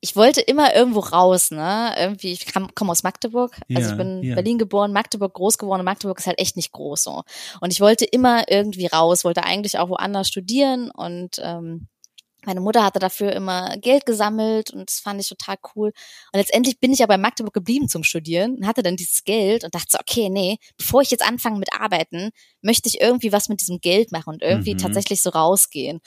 [0.01, 1.93] ich wollte immer irgendwo raus, ne?
[1.97, 4.35] Irgendwie, ich komme aus Magdeburg, also ja, ich bin ja.
[4.35, 7.23] Berlin geboren, Magdeburg groß geworden und Magdeburg ist halt echt nicht groß so.
[7.59, 11.87] Und ich wollte immer irgendwie raus, wollte eigentlich auch woanders studieren und ähm,
[12.45, 15.91] meine Mutter hatte dafür immer Geld gesammelt und das fand ich total cool.
[16.31, 19.63] Und letztendlich bin ich aber in Magdeburg geblieben zum Studieren und hatte dann dieses Geld
[19.65, 22.31] und dachte so, okay, nee, bevor ich jetzt anfange mit Arbeiten,
[22.61, 24.79] möchte ich irgendwie was mit diesem Geld machen und irgendwie mhm.
[24.79, 25.99] tatsächlich so rausgehen.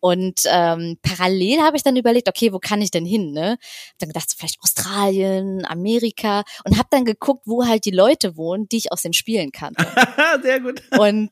[0.00, 3.32] Und ähm, parallel habe ich dann überlegt, okay, wo kann ich denn hin?
[3.32, 3.52] Ne?
[3.52, 8.36] Hab dann gedacht, so vielleicht Australien, Amerika und habe dann geguckt, wo halt die Leute
[8.36, 9.86] wohnen, die ich aus den Spielen kannte.
[10.42, 10.82] Sehr gut.
[10.98, 11.30] Und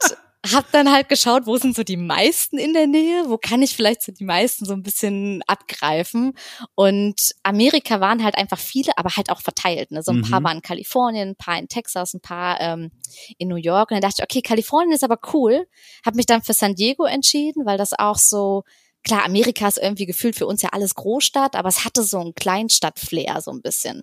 [0.53, 3.75] hab dann halt geschaut, wo sind so die meisten in der Nähe, wo kann ich
[3.75, 6.33] vielleicht so die meisten so ein bisschen abgreifen.
[6.75, 9.91] Und Amerika waren halt einfach viele, aber halt auch verteilt.
[9.91, 10.03] Ne?
[10.03, 10.31] So ein mhm.
[10.31, 12.91] paar waren in Kalifornien, ein paar in Texas, ein paar ähm,
[13.39, 13.91] in New York.
[13.91, 15.67] Und dann dachte ich, okay, Kalifornien ist aber cool.
[16.05, 18.65] Hab mich dann für San Diego entschieden, weil das auch so
[19.07, 22.35] klar, Amerika ist irgendwie gefühlt für uns ja alles Großstadt, aber es hatte so ein
[22.35, 24.03] Kleinstadt-Flair so ein bisschen.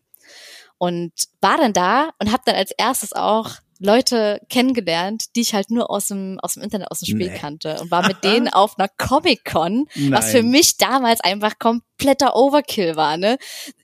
[0.78, 5.70] Und war dann da und habe dann als erstes auch Leute kennengelernt, die ich halt
[5.70, 7.38] nur aus dem, aus dem Internet, aus dem Spiel nee.
[7.38, 12.96] kannte und war mit denen auf einer Comic-Con, was für mich damals einfach kompletter Overkill
[12.96, 13.38] war, ne?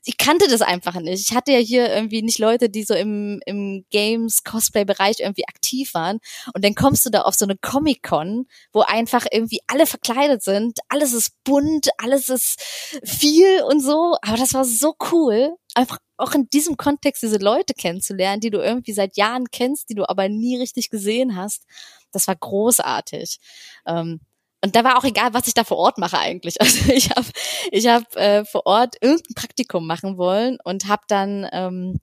[0.04, 1.30] Ich kannte das einfach nicht.
[1.30, 6.20] Ich hatte ja hier irgendwie nicht Leute, die so im, im Games-Cosplay-Bereich irgendwie aktiv waren
[6.54, 10.80] und dann kommst du da auf so eine Comic-Con, wo einfach irgendwie alle verkleidet sind,
[10.88, 12.62] alles ist bunt, alles ist
[13.04, 17.74] viel und so, aber das war so cool einfach auch in diesem Kontext diese Leute
[17.74, 21.66] kennenzulernen, die du irgendwie seit Jahren kennst, die du aber nie richtig gesehen hast,
[22.12, 23.40] das war großartig.
[23.86, 24.20] Ähm,
[24.62, 26.56] und da war auch egal, was ich da vor Ort mache eigentlich.
[26.60, 27.28] Also ich habe
[27.72, 32.00] ich hab, äh, vor Ort irgendein Praktikum machen wollen und habe dann ähm,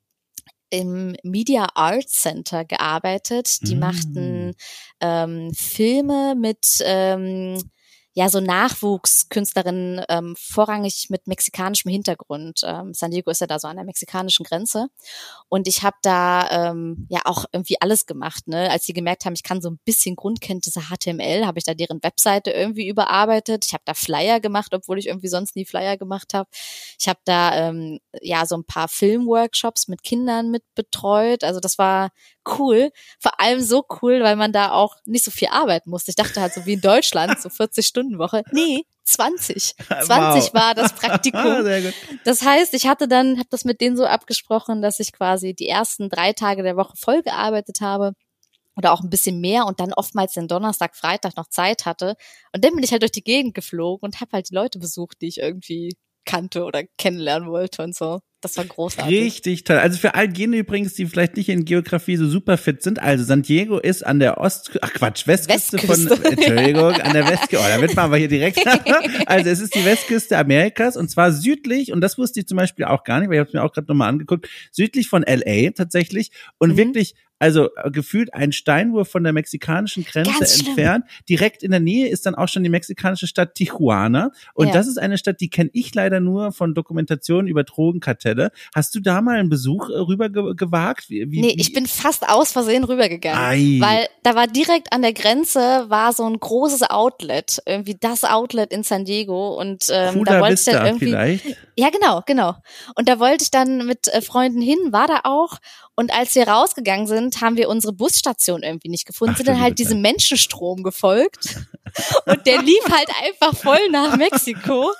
[0.70, 3.58] im Media Arts Center gearbeitet.
[3.68, 3.78] Die mm.
[3.78, 4.54] machten
[5.00, 7.62] ähm, Filme mit ähm,
[8.16, 12.62] ja so Nachwuchskünstlerinnen ähm, vorrangig mit mexikanischem Hintergrund.
[12.64, 14.88] Ähm, San Diego ist ja da so an der mexikanischen Grenze
[15.50, 18.48] und ich habe da ähm, ja auch irgendwie alles gemacht.
[18.48, 18.70] Ne?
[18.70, 22.02] Als sie gemerkt haben, ich kann so ein bisschen Grundkenntnisse HTML, habe ich da deren
[22.02, 23.66] Webseite irgendwie überarbeitet.
[23.66, 26.48] Ich habe da Flyer gemacht, obwohl ich irgendwie sonst nie Flyer gemacht habe.
[26.98, 31.44] Ich habe da ähm, ja so ein paar Filmworkshops mit Kindern mit betreut.
[31.44, 32.12] Also das war
[32.58, 32.90] cool.
[33.20, 36.10] Vor allem so cool, weil man da auch nicht so viel arbeiten musste.
[36.10, 38.42] Ich dachte halt so wie in Deutschland, so 40 Stunden Woche.
[38.52, 39.74] Nee, 20.
[39.76, 39.78] 20
[40.08, 40.54] wow.
[40.54, 41.42] war das Praktikum.
[42.24, 45.68] Das heißt, ich hatte dann, habe das mit denen so abgesprochen, dass ich quasi die
[45.68, 48.12] ersten drei Tage der Woche voll gearbeitet habe
[48.76, 52.16] oder auch ein bisschen mehr und dann oftmals den Donnerstag, Freitag noch Zeit hatte.
[52.52, 55.18] Und dann bin ich halt durch die Gegend geflogen und habe halt die Leute besucht,
[55.22, 59.20] die ich irgendwie kannte oder kennenlernen wollte und so Das war großartig.
[59.20, 59.78] Richtig toll.
[59.78, 63.00] Also für all jene übrigens, die vielleicht nicht in Geografie so super fit sind.
[63.00, 66.16] Also San Diego ist an der Ost, ach Quatsch, Westküste, Westküste.
[66.16, 67.58] von, Entschuldigung, an der Westküste.
[67.58, 68.64] Oh, da wird man aber hier direkt.
[69.26, 72.84] also es ist die Westküste Amerikas und zwar südlich, und das wusste ich zum Beispiel
[72.84, 76.30] auch gar nicht, weil ich habe mir auch gerade nochmal angeguckt, südlich von LA tatsächlich
[76.58, 76.76] und mhm.
[76.76, 81.04] wirklich also äh, gefühlt ein Steinwurf von der mexikanischen Grenze entfernt.
[81.28, 84.30] Direkt in der Nähe ist dann auch schon die mexikanische Stadt Tijuana.
[84.54, 84.72] Und ja.
[84.72, 88.50] das ist eine Stadt, die kenne ich leider nur von Dokumentationen über Drogenkartelle.
[88.74, 91.10] Hast du da mal einen Besuch äh, rüber ge gewagt?
[91.10, 93.40] Wie, wie, nee, ich bin fast aus Versehen rübergegangen.
[93.40, 93.78] Ei.
[93.80, 95.58] Weil da war direkt an der Grenze
[95.88, 99.58] war so ein großes Outlet, irgendwie das Outlet in San Diego.
[99.58, 101.06] Und ähm, da wollte Vista ich dann irgendwie.
[101.06, 101.56] Vielleicht?
[101.78, 102.54] Ja, genau, genau.
[102.94, 105.58] Und da wollte ich dann mit äh, Freunden hin, war da auch.
[105.94, 109.60] Und als wir rausgegangen sind, haben wir unsere Busstation irgendwie nicht gefunden, Ach, sind dann
[109.60, 111.56] halt diesem Menschenstrom gefolgt.
[112.26, 114.90] Und der lief halt einfach voll nach Mexiko.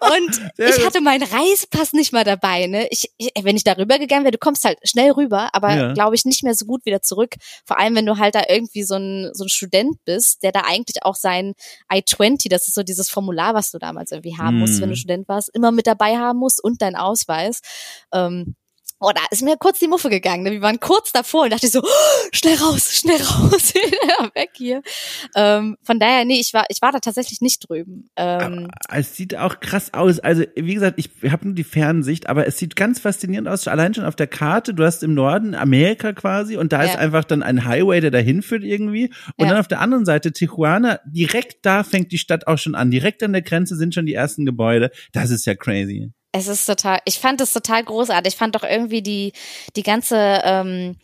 [0.00, 2.66] Und ich hatte meinen Reisepass nicht mal dabei.
[2.66, 2.86] Ne?
[2.90, 5.92] Ich, ich, wenn ich da rüber gegangen wäre, du kommst halt schnell rüber, aber ja.
[5.94, 7.34] glaube ich nicht mehr so gut wieder zurück.
[7.64, 10.60] Vor allem, wenn du halt da irgendwie so ein, so ein Student bist, der da
[10.60, 11.54] eigentlich auch sein
[11.92, 15.00] I-20, das ist so dieses Formular, was du damals irgendwie haben musst, wenn du mhm.
[15.00, 17.60] Student warst, immer mit dabei haben musst und dein Ausweis.
[18.12, 18.54] Ähm,
[19.00, 20.42] Oh, da ist mir kurz die Muffe gegangen.
[20.42, 20.50] Ne?
[20.50, 23.72] Wir waren kurz davor und dachte ich so, oh, schnell raus, schnell raus,
[24.34, 24.82] weg hier.
[25.36, 28.10] Ähm, von daher, nee, ich war, ich war da tatsächlich nicht drüben.
[28.16, 30.18] Ähm, es sieht auch krass aus.
[30.18, 33.68] Also, wie gesagt, ich habe nur die Fernsicht, aber es sieht ganz faszinierend aus.
[33.68, 36.90] Allein schon auf der Karte, du hast im Norden Amerika quasi und da ja.
[36.90, 39.12] ist einfach dann ein Highway, der dahin führt irgendwie.
[39.36, 39.50] Und ja.
[39.50, 42.90] dann auf der anderen Seite Tijuana, direkt da fängt die Stadt auch schon an.
[42.90, 44.90] Direkt an der Grenze sind schon die ersten Gebäude.
[45.12, 46.12] Das ist ja crazy.
[46.30, 48.34] Es ist total, ich fand es total großartig.
[48.34, 49.32] Ich fand doch irgendwie die,
[49.76, 50.96] die ganze ähm,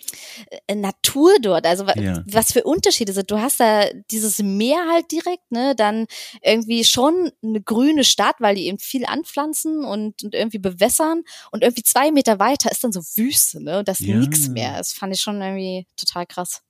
[0.70, 2.22] Natur dort, also ja.
[2.26, 3.30] was für Unterschiede sind.
[3.30, 6.06] Du hast da dieses Meer halt direkt, ne, dann
[6.42, 11.22] irgendwie schon eine grüne Stadt, weil die eben viel anpflanzen und, und irgendwie bewässern
[11.52, 14.16] und irgendwie zwei Meter weiter ist dann so Wüste, ne, und das ja.
[14.16, 14.76] nichts mehr.
[14.76, 16.60] Das fand ich schon irgendwie total krass.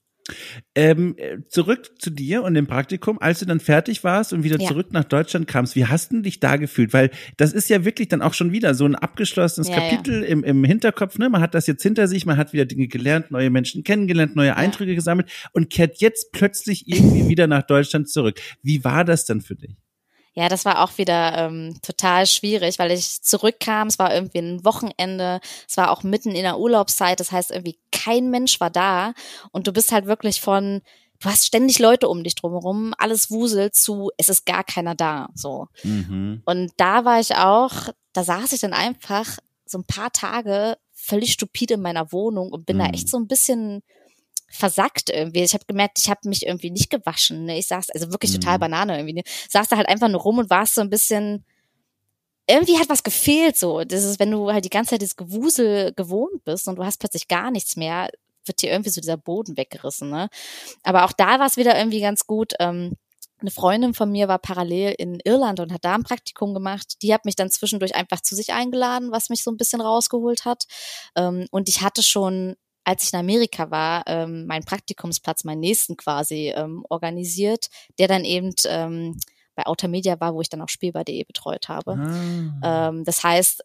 [0.73, 1.15] Ähm,
[1.49, 4.67] zurück zu dir und dem Praktikum, als du dann fertig warst und wieder ja.
[4.67, 6.93] zurück nach Deutschland kamst, wie hast du dich da gefühlt?
[6.93, 10.29] Weil das ist ja wirklich dann auch schon wieder so ein abgeschlossenes ja, Kapitel ja.
[10.29, 11.19] Im, im Hinterkopf.
[11.19, 11.29] Ne?
[11.29, 14.55] Man hat das jetzt hinter sich, man hat wieder Dinge gelernt, neue Menschen kennengelernt, neue
[14.55, 18.39] Eindrücke gesammelt und kehrt jetzt plötzlich irgendwie wieder nach Deutschland zurück.
[18.63, 19.75] Wie war das dann für dich?
[20.35, 24.65] Ja, das war auch wieder ähm, total schwierig, weil ich zurückkam, es war irgendwie ein
[24.65, 29.13] Wochenende, es war auch mitten in der Urlaubszeit, das heißt irgendwie kein Mensch war da
[29.51, 30.81] und du bist halt wirklich von
[31.21, 35.29] du hast ständig Leute um dich drumherum, alles wuselt zu, es ist gar keiner da,
[35.33, 35.67] so.
[35.83, 36.43] Mhm.
[36.45, 41.31] Und da war ich auch, da saß ich dann einfach so ein paar Tage völlig
[41.31, 42.81] stupide in meiner Wohnung und bin mhm.
[42.81, 43.81] da echt so ein bisschen
[44.47, 45.43] versackt irgendwie.
[45.43, 47.45] Ich habe gemerkt, ich habe mich irgendwie nicht gewaschen.
[47.45, 47.57] Ne?
[47.57, 48.41] Ich saß, also wirklich mhm.
[48.41, 49.15] total Banane irgendwie.
[49.15, 49.23] Ne?
[49.49, 51.43] Saß da halt einfach nur rum und war so ein bisschen,
[52.47, 53.83] irgendwie hat was gefehlt so.
[53.83, 56.99] Das ist, wenn du halt die ganze Zeit dieses Gewusel gewohnt bist und du hast
[56.99, 58.09] plötzlich gar nichts mehr,
[58.45, 60.09] wird dir irgendwie so dieser Boden weggerissen.
[60.09, 60.29] Ne?
[60.83, 62.53] Aber auch da war es wieder irgendwie ganz gut.
[62.59, 62.95] Ähm,
[63.41, 67.01] eine Freundin von mir war parallel in Irland und hat da ein Praktikum gemacht.
[67.01, 70.45] Die hat mich dann zwischendurch einfach zu sich eingeladen, was mich so ein bisschen rausgeholt
[70.45, 70.65] hat.
[71.15, 72.55] Ähm, und ich hatte schon
[72.85, 77.69] als ich in Amerika war, ähm, meinen Praktikumsplatz, meinen nächsten quasi ähm, organisiert,
[77.99, 79.17] der dann eben ähm,
[79.55, 81.93] bei Outer Media war, wo ich dann auch Spielbar.de betreut habe.
[82.61, 82.89] Ah.
[82.89, 83.63] Ähm, das heißt,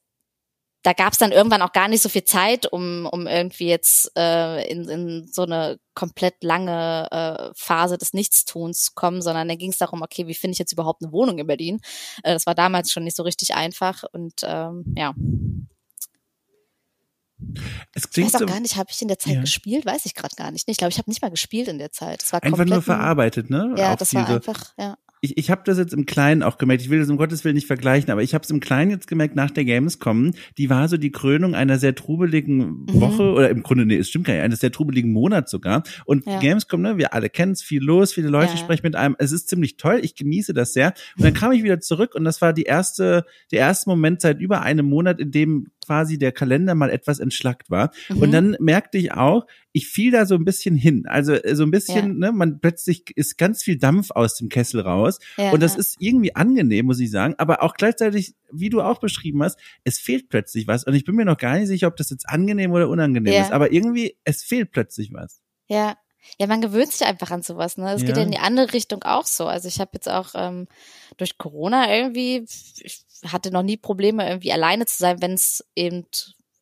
[0.82, 4.10] da gab es dann irgendwann auch gar nicht so viel Zeit, um, um irgendwie jetzt
[4.16, 9.56] äh, in, in so eine komplett lange äh, Phase des Nichtstuns zu kommen, sondern da
[9.56, 11.80] ging es darum, okay, wie finde ich jetzt überhaupt eine Wohnung in Berlin?
[12.22, 15.14] Äh, das war damals schon nicht so richtig einfach und ähm, ja.
[17.94, 19.40] Es ich weiß auch so, gar nicht, habe ich in der Zeit ja.
[19.40, 19.86] gespielt?
[19.86, 20.68] Weiß ich gerade gar nicht.
[20.68, 22.22] Ich glaube, ich habe nicht mal gespielt in der Zeit.
[22.22, 23.74] Es war einfach nur verarbeitet, ne?
[23.76, 26.82] Ja, auch das war einfach, ja ich, ich habe das jetzt im Kleinen auch gemerkt.
[26.82, 29.06] Ich will das um Gottes Willen nicht vergleichen, aber ich habe es im Kleinen jetzt
[29.06, 30.32] gemerkt nach der Gamescom.
[30.56, 33.00] Die war so die Krönung einer sehr trubeligen mhm.
[33.00, 33.34] Woche mhm.
[33.34, 35.82] oder im Grunde nee, es stimmt gar nicht, eines sehr trubeligen Monats sogar.
[36.06, 36.38] Und ja.
[36.38, 38.56] Gamescom, ne, wir alle kennen es, viel los, viele Leute ja.
[38.56, 39.14] sprechen mit einem.
[39.18, 40.00] Es ist ziemlich toll.
[40.02, 40.94] Ich genieße das sehr.
[41.16, 44.40] Und dann kam ich wieder zurück und das war die erste, der erste Moment seit
[44.40, 47.90] über einem Monat, in dem quasi der Kalender mal etwas entschlackt war.
[48.08, 48.22] Mhm.
[48.22, 51.04] Und dann merkte ich auch, ich fiel da so ein bisschen hin.
[51.08, 52.30] Also äh, so ein bisschen, ja.
[52.30, 55.18] ne, man plötzlich ist ganz viel Dampf aus dem Kessel raus.
[55.36, 55.80] Ja, und das ja.
[55.80, 57.34] ist irgendwie angenehm, muss ich sagen.
[57.38, 60.84] Aber auch gleichzeitig, wie du auch beschrieben hast, es fehlt plötzlich was.
[60.84, 63.50] Und ich bin mir noch gar nicht sicher, ob das jetzt angenehm oder unangenehm ist.
[63.50, 65.42] Aber irgendwie, es fehlt plötzlich was.
[65.66, 65.96] Ja,
[66.38, 67.78] ja, man gewöhnt sich einfach an sowas.
[67.78, 69.46] Ne, es geht ja in die andere Richtung auch so.
[69.46, 70.68] Also ich habe jetzt auch ähm,
[71.16, 72.44] durch Corona irgendwie,
[72.78, 76.06] ich hatte noch nie Probleme irgendwie alleine zu sein, wenn es eben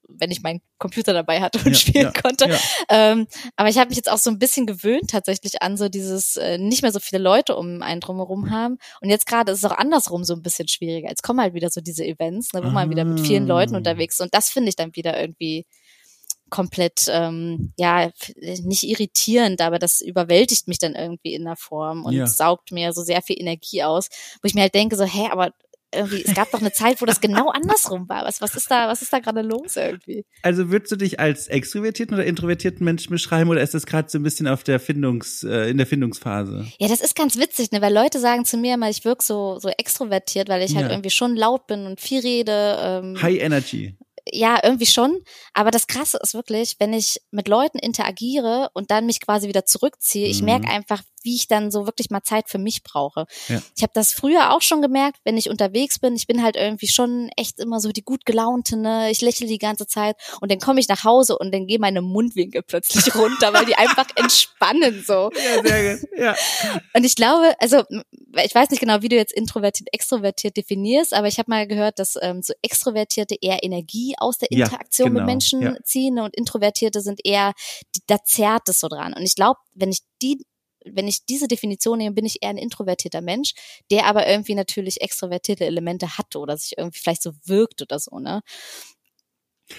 [0.09, 2.48] wenn ich meinen Computer dabei hatte und ja, spielen ja, konnte.
[2.48, 2.59] Ja.
[2.88, 6.36] Ähm, aber ich habe mich jetzt auch so ein bisschen gewöhnt tatsächlich an so dieses
[6.36, 8.78] äh, nicht mehr so viele Leute um einen drumherum haben.
[9.00, 11.09] Und jetzt gerade ist es auch andersrum so ein bisschen schwieriger.
[11.09, 12.72] Jetzt kommen halt wieder so diese Events, ne, wo ah.
[12.72, 13.78] man wieder mit vielen Leuten ah.
[13.78, 14.20] unterwegs ist.
[14.22, 15.66] Und das finde ich dann wieder irgendwie
[16.50, 18.11] komplett, ähm, ja,
[18.62, 23.02] nicht irritierend, aber das überwältigt mich dann irgendwie in der Form und saugt mir so
[23.02, 24.09] sehr viel Energie aus,
[24.40, 25.52] wo ich mir halt denke, so, hä, aber
[25.95, 28.24] irgendwie, es gab doch eine Zeit, wo das genau andersrum war.
[28.24, 30.24] Was, was ist da, was ist da gerade los irgendwie?
[30.43, 34.18] Also würdest du dich als extrovertierten oder introvertierten Menschen beschreiben oder ist das gerade so
[34.18, 36.66] ein bisschen auf der Findungs, äh, in der Findungsphase?
[36.78, 39.59] Ja, das ist ganz witzig, ne, weil Leute sagen zu mir immer, ich wirke so,
[39.59, 42.78] so extrovertiert, weil ich halt irgendwie schon laut bin und viel rede.
[42.80, 43.97] Ähm, High Energy
[44.32, 45.18] ja, irgendwie schon.
[45.55, 49.64] Aber das Krasse ist wirklich, wenn ich mit Leuten interagiere und dann mich quasi wieder
[49.64, 50.30] zurückziehe, mhm.
[50.30, 53.26] ich merke einfach, wie ich dann so wirklich mal Zeit für mich brauche.
[53.48, 53.60] Ja.
[53.76, 56.14] Ich habe das früher auch schon gemerkt, wenn ich unterwegs bin.
[56.14, 59.10] Ich bin halt irgendwie schon echt immer so die gut gelaunte, ne?
[59.10, 62.02] Ich lächle die ganze Zeit und dann komme ich nach Hause und dann gehen meine
[62.02, 65.30] Mundwinkel plötzlich runter, weil die einfach entspannen so.
[65.34, 66.08] Ja, sehr gut.
[66.16, 66.36] Ja.
[66.94, 67.82] Und ich glaube, also
[68.44, 71.98] ich weiß nicht genau, wie du jetzt introvertiert, extrovertiert definierst, aber ich habe mal gehört,
[71.98, 75.24] dass ähm, so Extrovertierte eher Energie aus der Interaktion ja, genau.
[75.24, 77.52] mit Menschen ziehen und Introvertierte sind eher,
[78.06, 79.14] da zerrt es so dran.
[79.14, 80.44] Und ich glaube, wenn ich die
[80.85, 83.55] wenn ich diese Definition nehme, bin ich eher ein introvertierter Mensch,
[83.91, 88.18] der aber irgendwie natürlich extrovertierte Elemente hat oder sich irgendwie vielleicht so wirkt oder so,
[88.18, 88.43] ne?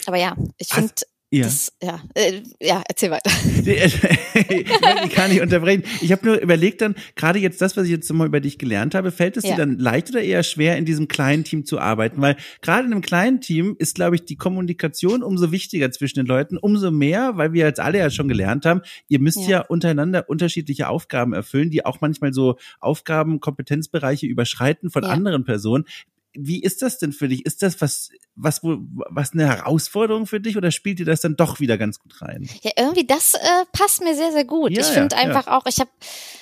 [0.05, 0.93] Aber ja, ich finde,
[1.31, 1.43] ja.
[1.43, 3.29] Das, ja, äh, ja, erzähl weiter.
[3.63, 5.83] ich kann nicht unterbrechen.
[6.01, 8.95] Ich habe nur überlegt dann, gerade jetzt das, was ich jetzt mal über dich gelernt
[8.95, 9.51] habe, fällt es ja.
[9.51, 12.19] dir dann leicht oder eher schwer, in diesem kleinen Team zu arbeiten?
[12.19, 16.25] Weil gerade in einem kleinen Team ist, glaube ich, die Kommunikation umso wichtiger zwischen den
[16.25, 19.61] Leuten, umso mehr, weil wir jetzt alle ja schon gelernt haben, ihr müsst ja, ja
[19.61, 25.85] untereinander unterschiedliche Aufgaben erfüllen, die auch manchmal so Aufgaben, Kompetenzbereiche überschreiten von anderen Personen
[26.33, 27.45] wie ist das denn für dich?
[27.45, 31.59] Ist das was, was, was eine Herausforderung für dich oder spielt dir das dann doch
[31.59, 32.47] wieder ganz gut rein?
[32.61, 34.71] Ja, irgendwie das äh, passt mir sehr, sehr gut.
[34.71, 35.89] Ja, ich finde ja, einfach auch, ich habe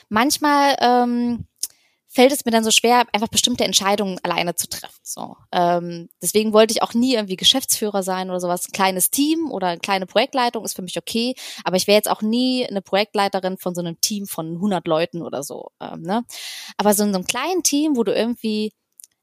[0.09, 1.45] manchmal ähm,
[2.17, 4.99] fällt es mir dann so schwer, einfach bestimmte Entscheidungen alleine zu treffen.
[5.03, 8.67] So, ähm, deswegen wollte ich auch nie irgendwie Geschäftsführer sein oder sowas.
[8.67, 12.09] Ein kleines Team oder eine kleine Projektleitung ist für mich okay, aber ich wäre jetzt
[12.09, 15.69] auch nie eine Projektleiterin von so einem Team von 100 Leuten oder so.
[15.79, 16.23] Ähm, ne?
[16.77, 18.71] Aber so in so einem kleinen Team, wo du irgendwie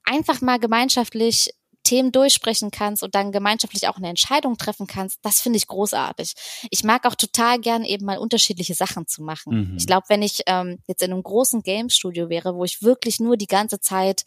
[0.04, 1.50] einfach mal gemeinschaftlich
[1.84, 6.32] Themen durchsprechen kannst und dann gemeinschaftlich auch eine Entscheidung treffen kannst, das finde ich großartig.
[6.70, 9.72] Ich mag auch total gern eben mal unterschiedliche Sachen zu machen.
[9.72, 9.76] Mhm.
[9.76, 13.36] Ich glaube, wenn ich ähm, jetzt in einem großen Game-Studio wäre, wo ich wirklich nur
[13.36, 14.24] die ganze Zeit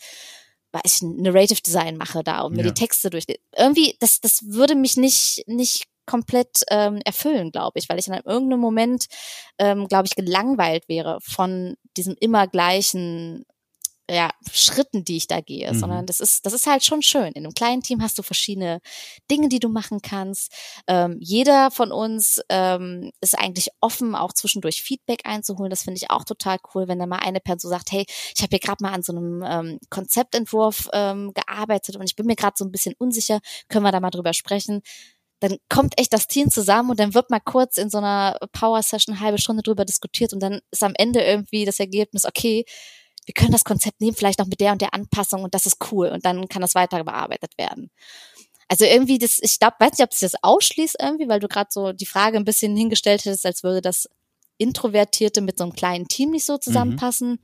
[0.71, 2.71] weiß ich, Narrative Design mache da und mir ja.
[2.71, 3.25] die Texte durch.
[3.55, 8.13] Irgendwie, das, das würde mich nicht, nicht komplett ähm, erfüllen, glaube ich, weil ich in
[8.13, 9.05] irgendeinem Moment,
[9.57, 13.45] ähm, glaube ich, gelangweilt wäre von diesem immer gleichen
[14.09, 15.79] ja, Schritten, die ich da gehe, mhm.
[15.79, 17.33] sondern das ist, das ist halt schon schön.
[17.33, 18.79] In einem kleinen Team hast du verschiedene
[19.29, 20.53] Dinge, die du machen kannst.
[20.87, 25.69] Ähm, jeder von uns ähm, ist eigentlich offen, auch zwischendurch Feedback einzuholen.
[25.69, 28.49] Das finde ich auch total cool, wenn da mal eine Person sagt, hey, ich habe
[28.51, 32.55] hier gerade mal an so einem ähm, Konzeptentwurf ähm, gearbeitet und ich bin mir gerade
[32.57, 34.81] so ein bisschen unsicher, können wir da mal drüber sprechen
[35.39, 38.81] dann kommt echt das Team zusammen und dann wird mal kurz in so einer Power
[38.81, 42.65] Session eine halbe Stunde drüber diskutiert und dann ist am Ende irgendwie das Ergebnis, okay,
[43.27, 45.91] wir können das Konzept nehmen, vielleicht noch mit der und der Anpassung und das ist
[45.91, 47.91] cool und dann kann das weiter bearbeitet werden.
[48.69, 51.69] Also irgendwie das, ich glaube, weiß nicht, ob sich das ausschließt irgendwie, weil du gerade
[51.69, 54.09] so die Frage ein bisschen hingestellt hättest, als würde das
[54.57, 56.61] Introvertierte mit so einem kleinen Team nicht so mhm.
[56.61, 57.29] zusammenpassen.
[57.31, 57.39] Mhm.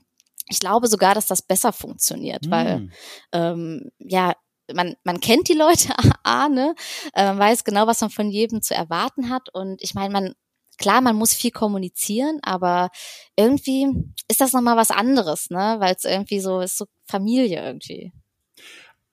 [0.49, 2.51] Ich glaube sogar, dass das besser funktioniert, mhm.
[2.51, 2.89] weil
[3.33, 4.33] ähm, ja,
[4.73, 6.75] man, man kennt die Leute, A, ne?
[7.13, 9.49] Äh, man weiß genau, was man von jedem zu erwarten hat.
[9.53, 10.33] Und ich meine, man
[10.77, 12.89] klar, man muss viel kommunizieren, aber
[13.35, 13.87] irgendwie
[14.27, 15.75] ist das nochmal was anderes, ne?
[15.79, 18.13] Weil es irgendwie so ist so Familie irgendwie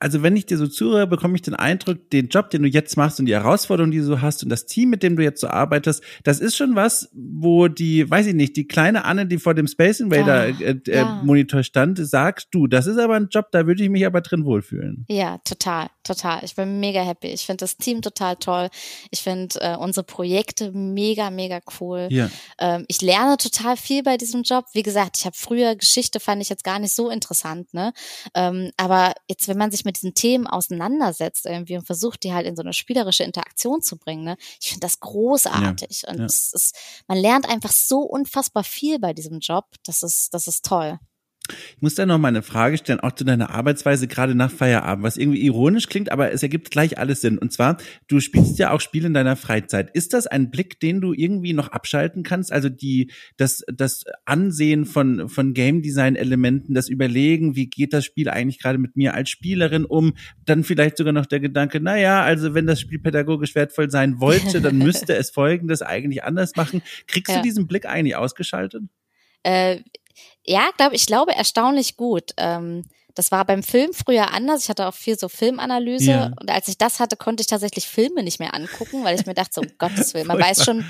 [0.00, 2.96] also wenn ich dir so zuhöre, bekomme ich den Eindruck, den Job, den du jetzt
[2.96, 5.42] machst und die Herausforderungen, die du so hast und das Team, mit dem du jetzt
[5.42, 9.38] so arbeitest, das ist schon was, wo die, weiß ich nicht, die kleine Anne, die
[9.38, 11.20] vor dem Space Invader ja, äh, äh, ja.
[11.22, 14.46] Monitor stand, sagt, du, das ist aber ein Job, da würde ich mich aber drin
[14.46, 15.04] wohlfühlen.
[15.08, 16.40] Ja, total, total.
[16.44, 17.28] Ich bin mega happy.
[17.28, 18.70] Ich finde das Team total toll.
[19.10, 22.08] Ich finde äh, unsere Projekte mega, mega cool.
[22.10, 22.30] Ja.
[22.58, 24.64] Ähm, ich lerne total viel bei diesem Job.
[24.72, 27.92] Wie gesagt, ich habe früher Geschichte, fand ich jetzt gar nicht so interessant, ne?
[28.34, 32.32] Ähm, aber jetzt, wenn man sich mit mit diesen Themen auseinandersetzt irgendwie und versucht, die
[32.32, 34.36] halt in so eine spielerische Interaktion zu bringen, ne?
[34.60, 36.02] ich finde das großartig.
[36.02, 36.24] Ja, und ja.
[36.26, 36.76] Es ist,
[37.08, 39.66] man lernt einfach so unfassbar viel bei diesem Job.
[39.84, 40.98] Das ist, das ist toll.
[41.76, 45.04] Ich muss da noch mal eine Frage stellen, auch zu deiner Arbeitsweise gerade nach Feierabend,
[45.04, 47.38] was irgendwie ironisch klingt, aber es ergibt gleich alles Sinn.
[47.38, 47.76] Und zwar,
[48.08, 49.90] du spielst ja auch Spiele in deiner Freizeit.
[49.94, 52.52] Ist das ein Blick, den du irgendwie noch abschalten kannst?
[52.52, 58.04] Also die, das, das Ansehen von, von Game Design Elementen, das Überlegen, wie geht das
[58.04, 60.14] Spiel eigentlich gerade mit mir als Spielerin um?
[60.44, 64.20] Dann vielleicht sogar noch der Gedanke, na ja, also wenn das Spiel pädagogisch wertvoll sein
[64.20, 66.82] wollte, dann müsste es Folgendes eigentlich anders machen.
[67.06, 67.38] Kriegst ja.
[67.38, 68.82] du diesen Blick eigentlich ausgeschaltet?
[69.42, 69.78] Äh,
[70.44, 72.32] ja, glaube ich glaube erstaunlich gut.
[72.36, 72.84] Ähm,
[73.14, 74.64] das war beim Film früher anders.
[74.64, 76.32] Ich hatte auch viel so Filmanalyse ja.
[76.40, 79.34] und als ich das hatte, konnte ich tatsächlich Filme nicht mehr angucken, weil ich mir
[79.34, 80.84] dachte, so, um Gottes Willen, man weiß schon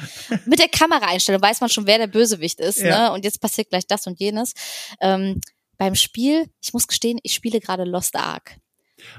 [0.45, 3.09] mit der Kameraeinstellung weiß man schon, wer der Bösewicht ist, ja.
[3.09, 3.13] ne?
[3.13, 4.53] Und jetzt passiert gleich das und jenes.
[5.01, 5.41] Ähm,
[5.79, 8.57] beim Spiel, ich muss gestehen, ich spiele gerade Lost Ark.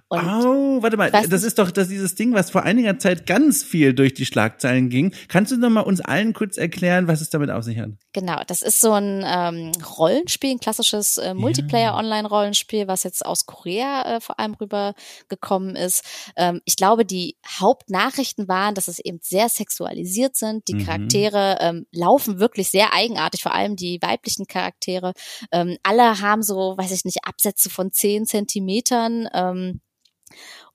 [0.07, 3.63] Und oh, warte mal, das ist doch das dieses Ding, was vor einiger Zeit ganz
[3.63, 5.13] viel durch die Schlagzeilen ging.
[5.27, 7.91] Kannst du noch mal uns allen kurz erklären, was es damit auf sich hat?
[8.13, 14.17] Genau, das ist so ein ähm, Rollenspiel, ein klassisches äh, Multiplayer-Online-Rollenspiel, was jetzt aus Korea
[14.17, 16.03] äh, vor allem rübergekommen ist.
[16.35, 20.67] Ähm, ich glaube, die Hauptnachrichten waren, dass es eben sehr sexualisiert sind.
[20.67, 20.85] Die mhm.
[20.85, 25.13] Charaktere ähm, laufen wirklich sehr eigenartig, vor allem die weiblichen Charaktere.
[25.51, 29.29] Ähm, alle haben so, weiß ich nicht, Absätze von zehn Zentimetern.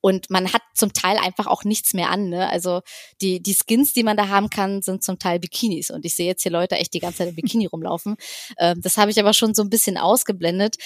[0.00, 2.28] Und man hat zum Teil einfach auch nichts mehr an.
[2.28, 2.48] Ne?
[2.48, 2.80] Also
[3.20, 5.90] die, die Skins, die man da haben kann, sind zum Teil Bikinis.
[5.90, 8.16] Und ich sehe jetzt hier Leute echt die ganze Zeit im Bikini rumlaufen.
[8.58, 10.76] Ähm, das habe ich aber schon so ein bisschen ausgeblendet.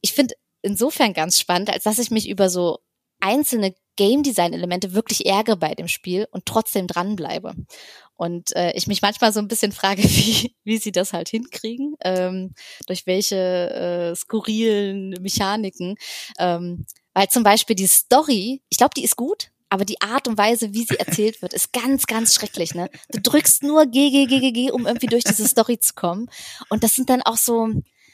[0.00, 2.78] Ich finde insofern ganz spannend, als dass ich mich über so
[3.20, 7.54] einzelne Game Design Elemente wirklich ärgere bei dem Spiel und trotzdem dranbleibe.
[8.14, 11.94] Und äh, ich mich manchmal so ein bisschen frage, wie, wie sie das halt hinkriegen,
[12.02, 12.54] ähm,
[12.86, 15.96] durch welche äh, skurrilen Mechaniken.
[16.38, 20.38] Ähm, weil zum Beispiel die Story, ich glaube, die ist gut, aber die Art und
[20.38, 22.74] Weise, wie sie erzählt wird, ist ganz, ganz schrecklich.
[22.74, 22.90] Ne?
[23.10, 26.30] Du drückst nur G, G, G, G, G, um irgendwie durch diese Story zu kommen.
[26.70, 27.68] Und das sind dann auch so,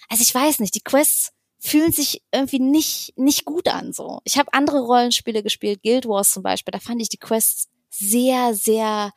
[0.09, 3.93] also ich weiß nicht, die Quests fühlen sich irgendwie nicht, nicht gut an.
[3.93, 4.21] So.
[4.25, 8.55] Ich habe andere Rollenspiele gespielt, Guild Wars zum Beispiel, da fand ich die Quests sehr,
[8.55, 9.13] sehr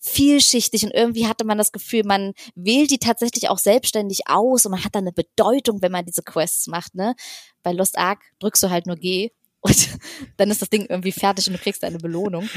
[0.00, 4.72] vielschichtig und irgendwie hatte man das Gefühl, man wählt die tatsächlich auch selbstständig aus und
[4.72, 7.14] man hat dann eine Bedeutung, wenn man diese Quests macht, ne?
[7.62, 9.30] Bei Lost Ark drückst du halt nur G
[9.62, 9.88] und
[10.38, 12.48] dann ist das Ding irgendwie fertig und du kriegst eine Belohnung.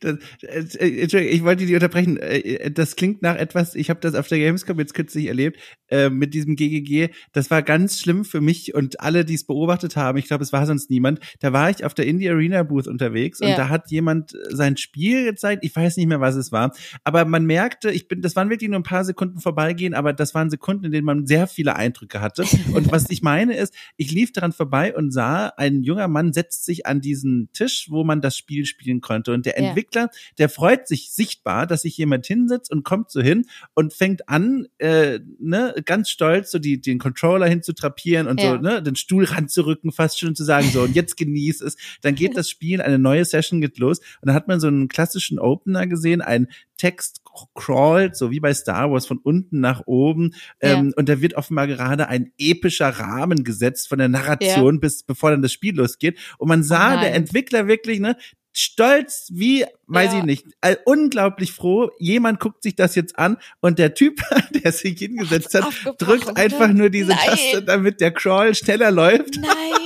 [0.00, 2.18] Das, äh, Entschuldigung, ich wollte dich unterbrechen.
[2.18, 6.10] Äh, das klingt nach etwas, ich habe das auf der Gamescom jetzt kürzlich erlebt, äh,
[6.10, 7.08] mit diesem GGG.
[7.32, 10.18] Das war ganz schlimm für mich und alle, die es beobachtet haben.
[10.18, 11.20] Ich glaube, es war sonst niemand.
[11.40, 13.56] Da war ich auf der Indie Arena Booth unterwegs und ja.
[13.56, 15.64] da hat jemand sein Spiel gezeigt.
[15.64, 16.72] Ich weiß nicht mehr, was es war.
[17.02, 20.34] Aber man merkte, ich bin, das waren wirklich nur ein paar Sekunden vorbeigehen, aber das
[20.34, 22.44] waren Sekunden, in denen man sehr viele Eindrücke hatte.
[22.74, 26.64] Und was ich meine ist, ich lief daran vorbei und sah einen junger Mann setzt
[26.64, 29.32] sich an diesen Tisch, wo man das Spiel spielen konnte.
[29.32, 33.46] Und der Entwickler, der freut sich sichtbar, dass sich jemand hinsetzt und kommt so hin
[33.74, 38.82] und fängt an, äh, ne, ganz stolz so die, den Controller hinzutrapieren und so, ne,
[38.82, 41.76] den Stuhl ranzurücken, fast schon zu sagen, so, und jetzt genieß es.
[42.02, 43.98] Dann geht das Spiel, eine neue Session geht los.
[43.98, 47.23] Und dann hat man so einen klassischen Opener gesehen, ein Text
[47.54, 50.34] crawlt, so wie bei Star Wars, von unten nach oben.
[50.62, 50.74] Ja.
[50.74, 54.80] Ähm, und da wird offenbar gerade ein epischer Rahmen gesetzt von der Narration, ja.
[54.80, 56.18] bis bevor dann das Spiel losgeht.
[56.38, 58.16] Und man sah, oh der Entwickler wirklich, ne,
[58.54, 60.18] stolz wie, weiß ja.
[60.20, 61.90] ich nicht, also unglaublich froh.
[61.98, 64.22] Jemand guckt sich das jetzt an und der Typ,
[64.64, 65.66] der sich hingesetzt hat,
[65.98, 67.18] drückt einfach nur diese Nein.
[67.26, 69.36] Taste, damit der Crawl schneller läuft.
[69.36, 69.83] Nein.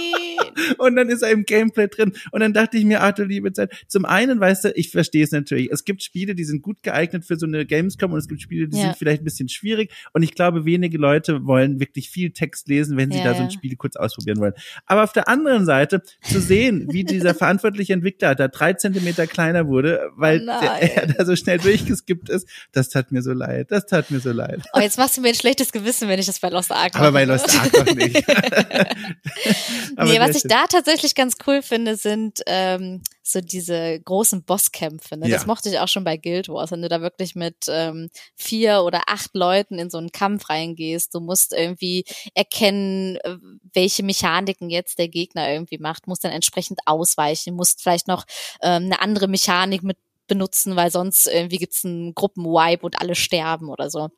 [0.78, 2.12] Und dann ist er im Gameplay drin.
[2.32, 5.32] Und dann dachte ich mir, Arthur, liebe Zeit, zum einen, weißt du, ich verstehe es
[5.32, 5.70] natürlich.
[5.70, 8.68] Es gibt Spiele, die sind gut geeignet für so eine Gamescom und es gibt Spiele,
[8.68, 8.84] die ja.
[8.84, 9.92] sind vielleicht ein bisschen schwierig.
[10.12, 13.42] Und ich glaube, wenige Leute wollen wirklich viel Text lesen, wenn sie ja, da so
[13.42, 14.54] ein Spiel kurz ausprobieren wollen.
[14.86, 19.66] Aber auf der anderen Seite zu sehen, wie dieser verantwortliche Entwickler da drei Zentimeter kleiner
[19.66, 23.70] wurde, weil oh der, er da so schnell durchgeskippt ist, das tat mir so leid.
[23.70, 24.62] Das tat mir so leid.
[24.72, 27.04] Oh, jetzt machst du mir ein schlechtes Gewissen, wenn ich das bei Lost Ark mache.
[27.04, 28.16] Aber bei Lost Ark noch nicht.
[30.04, 35.16] nee, was ich da tatsächlich ganz cool finde, sind ähm, so diese großen Bosskämpfe.
[35.16, 35.28] Ne?
[35.28, 35.36] Ja.
[35.36, 38.82] Das mochte ich auch schon bei Guild Wars, wenn du da wirklich mit ähm, vier
[38.82, 41.14] oder acht Leuten in so einen Kampf reingehst.
[41.14, 43.36] Du musst irgendwie erkennen, äh,
[43.72, 48.24] welche Mechaniken jetzt der Gegner irgendwie macht, musst dann entsprechend ausweichen, musst vielleicht noch
[48.62, 53.70] ähm, eine andere Mechanik mit benutzen, weil sonst irgendwie gibt's einen Gruppenwipe und alle sterben
[53.70, 54.10] oder so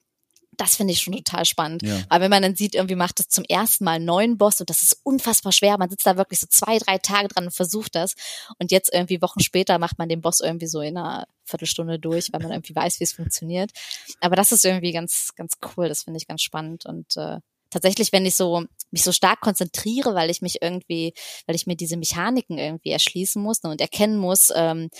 [0.60, 1.82] das finde ich schon total spannend.
[1.82, 2.02] Ja.
[2.10, 4.68] Aber wenn man dann sieht, irgendwie macht es zum ersten Mal einen neuen Boss und
[4.68, 5.78] das ist unfassbar schwer.
[5.78, 8.14] Man sitzt da wirklich so zwei, drei Tage dran und versucht das.
[8.58, 12.32] Und jetzt irgendwie Wochen später macht man den Boss irgendwie so in einer Viertelstunde durch,
[12.32, 13.70] weil man irgendwie weiß, wie es funktioniert.
[14.20, 15.88] Aber das ist irgendwie ganz, ganz cool.
[15.88, 17.38] Das finde ich ganz spannend und äh,
[17.70, 21.14] tatsächlich, wenn ich so mich so stark konzentriere, weil ich mich irgendwie,
[21.46, 24.90] weil ich mir diese Mechaniken irgendwie erschließen muss ne, und erkennen muss, ähm,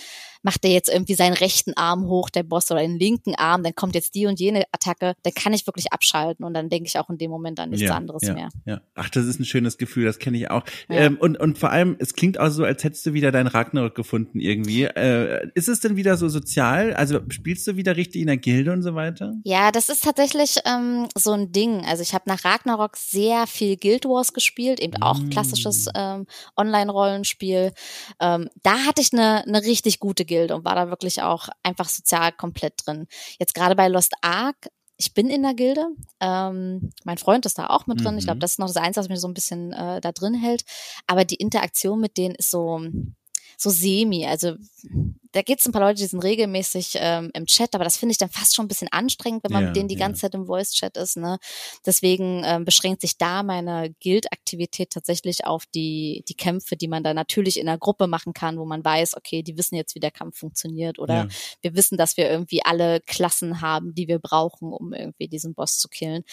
[0.43, 3.75] macht der jetzt irgendwie seinen rechten Arm hoch, der Boss, oder den linken Arm, dann
[3.75, 6.97] kommt jetzt die und jene Attacke, dann kann ich wirklich abschalten und dann denke ich
[6.97, 8.49] auch in dem Moment an nichts ja, anderes ja, mehr.
[8.65, 8.81] Ja.
[8.95, 10.63] Ach, das ist ein schönes Gefühl, das kenne ich auch.
[10.89, 10.97] Ja.
[10.97, 13.95] Ähm, und, und vor allem, es klingt auch so, als hättest du wieder deinen Ragnarok
[13.95, 14.83] gefunden irgendwie.
[14.83, 16.93] Äh, ist es denn wieder so sozial?
[16.93, 19.33] Also spielst du wieder richtig in der Gilde und so weiter?
[19.43, 21.85] Ja, das ist tatsächlich ähm, so ein Ding.
[21.85, 25.29] Also ich habe nach Ragnarok sehr viel Guild Wars gespielt, eben auch mm.
[25.29, 26.25] klassisches ähm,
[26.57, 27.73] Online-Rollenspiel.
[28.19, 31.89] Ähm, da hatte ich eine, eine richtig gute Gilde und war da wirklich auch einfach
[31.89, 33.07] sozial komplett drin.
[33.39, 34.69] Jetzt gerade bei Lost Ark
[35.01, 35.87] ich bin in der Gilde.
[36.19, 38.13] Ähm, mein Freund ist da auch mit drin.
[38.13, 38.19] Mhm.
[38.19, 40.35] Ich glaube, das ist noch das Einzige, was mich so ein bisschen äh, da drin
[40.35, 40.63] hält.
[41.07, 42.79] Aber die Interaktion mit denen ist so,
[43.61, 44.25] so semi.
[44.25, 44.55] Also
[45.33, 48.11] da gibt es ein paar Leute, die sind regelmäßig ähm, im Chat, aber das finde
[48.11, 50.33] ich dann fast schon ein bisschen anstrengend, wenn man ja, mit denen die ganze Zeit
[50.33, 51.17] im Voice-Chat ist.
[51.17, 51.37] Ne?
[51.85, 57.13] Deswegen ähm, beschränkt sich da meine Guild-Aktivität tatsächlich auf die, die Kämpfe, die man da
[57.13, 60.11] natürlich in der Gruppe machen kann, wo man weiß, okay, die wissen jetzt, wie der
[60.11, 61.27] Kampf funktioniert oder ja.
[61.61, 65.77] wir wissen, dass wir irgendwie alle Klassen haben, die wir brauchen, um irgendwie diesen Boss
[65.77, 66.23] zu killen.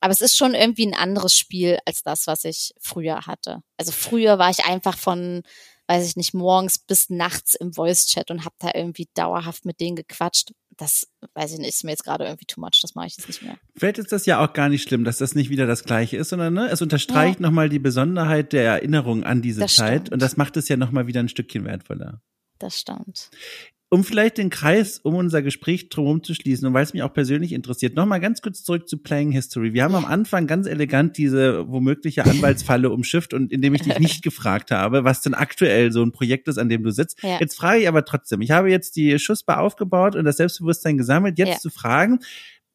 [0.00, 3.62] Aber es ist schon irgendwie ein anderes Spiel als das, was ich früher hatte.
[3.76, 5.42] Also früher war ich einfach von
[5.90, 9.96] weiß ich nicht, morgens bis nachts im Voice-Chat und habe da irgendwie dauerhaft mit denen
[9.96, 10.52] gequatscht.
[10.76, 13.26] Das, weiß ich nicht, ist mir jetzt gerade irgendwie too much, das mache ich jetzt
[13.26, 13.58] nicht mehr.
[13.76, 16.28] Vielleicht ist das ja auch gar nicht schlimm, dass das nicht wieder das Gleiche ist,
[16.28, 17.46] sondern ne, es unterstreicht ja.
[17.46, 20.12] nochmal die Besonderheit der Erinnerung an diese das Zeit stimmt.
[20.12, 22.22] und das macht es ja nochmal wieder ein Stückchen wertvoller.
[22.60, 23.30] Das stimmt
[23.90, 27.12] um vielleicht den Kreis um unser Gespräch drumherum zu schließen und weil es mich auch
[27.12, 29.74] persönlich interessiert, nochmal ganz kurz zurück zu Playing History.
[29.74, 34.22] Wir haben am Anfang ganz elegant diese womögliche Anwaltsfalle umschifft und indem ich dich nicht
[34.22, 37.20] gefragt habe, was denn aktuell so ein Projekt ist, an dem du sitzt.
[37.22, 37.38] Ja.
[37.40, 41.36] Jetzt frage ich aber trotzdem, ich habe jetzt die Schussbar aufgebaut und das Selbstbewusstsein gesammelt,
[41.38, 41.58] jetzt ja.
[41.58, 42.20] zu fragen,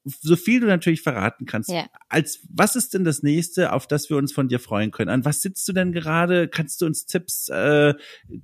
[0.05, 1.69] so viel du natürlich verraten kannst.
[1.69, 1.87] Ja.
[2.09, 5.09] Als was ist denn das nächste, auf das wir uns von dir freuen können?
[5.09, 6.47] An was sitzt du denn gerade?
[6.47, 7.93] Kannst du uns Tipps, äh,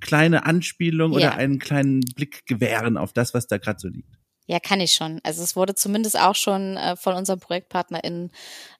[0.00, 1.18] kleine Anspielung ja.
[1.18, 4.18] oder einen kleinen Blick gewähren auf das, was da gerade so liegt?
[4.46, 5.20] Ja, kann ich schon.
[5.22, 8.30] Also es wurde zumindest auch schon äh, von unserem Projektpartner in,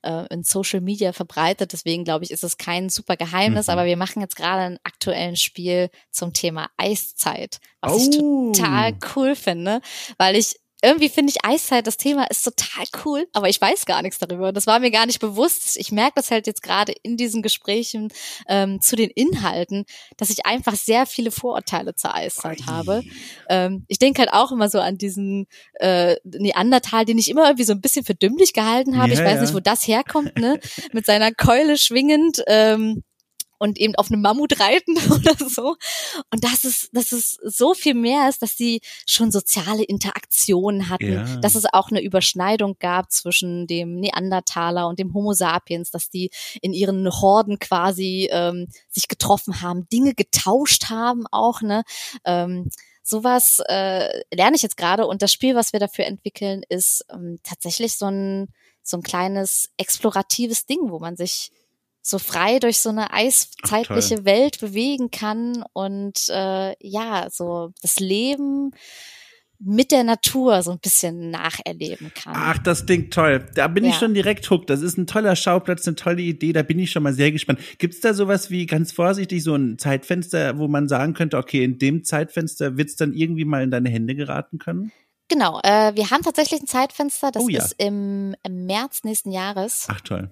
[0.01, 1.71] äh, in Social Media verbreitet.
[1.71, 3.67] Deswegen glaube ich, ist es kein super Geheimnis.
[3.67, 3.71] Mhm.
[3.71, 7.97] Aber wir machen jetzt gerade ein aktuelles Spiel zum Thema Eiszeit, was oh.
[7.97, 9.81] ich total cool finde,
[10.17, 14.01] weil ich irgendwie finde ich Eiszeit, das Thema ist total cool, aber ich weiß gar
[14.01, 14.51] nichts darüber.
[14.51, 15.77] Das war mir gar nicht bewusst.
[15.77, 18.09] Ich merke das halt jetzt gerade in diesen Gesprächen
[18.49, 19.85] ähm, zu den Inhalten,
[20.17, 22.65] dass ich einfach sehr viele Vorurteile zur Eiszeit Oi.
[22.65, 23.03] habe.
[23.49, 27.63] Ähm, ich denke halt auch immer so an diesen äh, Neandertal, den ich immer irgendwie
[27.63, 29.13] so ein bisschen für dümmlich gehalten habe.
[29.13, 29.41] Ja, ich weiß ja.
[29.41, 30.59] nicht, wo das herkommt, ne?
[30.91, 32.43] Mit seiner Keule schwingend.
[32.47, 33.03] Ähm,
[33.63, 35.77] und eben auf einem Mammut reiten oder so.
[36.31, 41.13] Und das ist, dass es so viel mehr ist, dass sie schon soziale Interaktionen hatten,
[41.13, 41.37] ja.
[41.37, 46.29] dass es auch eine Überschneidung gab zwischen dem Neandertaler und dem Homo sapiens, dass die
[46.61, 51.83] in ihren Horden quasi ähm, sich getroffen haben, Dinge getauscht haben auch, ne?
[52.25, 52.69] Ähm,
[53.01, 57.39] sowas äh, lerne ich jetzt gerade und das Spiel, was wir dafür entwickeln, ist ähm,
[57.43, 58.49] tatsächlich so ein
[58.85, 61.51] so ein kleines exploratives Ding, wo man sich
[62.03, 67.99] so frei durch so eine eiszeitliche Ach, Welt bewegen kann und äh, ja, so das
[67.99, 68.71] Leben
[69.65, 72.33] mit der Natur so ein bisschen nacherleben kann.
[72.35, 73.47] Ach, das klingt toll.
[73.55, 73.91] Da bin ja.
[73.91, 74.69] ich schon direkt hooked.
[74.69, 76.51] Das ist ein toller Schauplatz, eine tolle Idee.
[76.51, 77.59] Da bin ich schon mal sehr gespannt.
[77.77, 81.63] Gibt es da sowas wie ganz vorsichtig so ein Zeitfenster, wo man sagen könnte, okay,
[81.63, 84.91] in dem Zeitfenster wird es dann irgendwie mal in deine Hände geraten können?
[85.29, 87.63] Genau, äh, wir haben tatsächlich ein Zeitfenster, das oh, ja.
[87.63, 89.87] ist im, im März nächsten Jahres.
[89.87, 90.29] Ach toll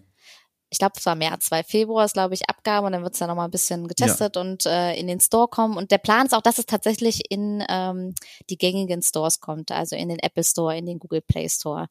[0.72, 3.20] ich glaube, es war März, weil Februar ist, glaube ich, Abgabe und dann wird es
[3.20, 4.42] ja nochmal ein bisschen getestet ja.
[4.42, 5.76] und äh, in den Store kommen.
[5.76, 8.16] Und der Plan ist auch, dass es tatsächlich in ähm,
[8.50, 11.88] die gängigen Stores kommt, also in den Apple Store, in den Google Play Store.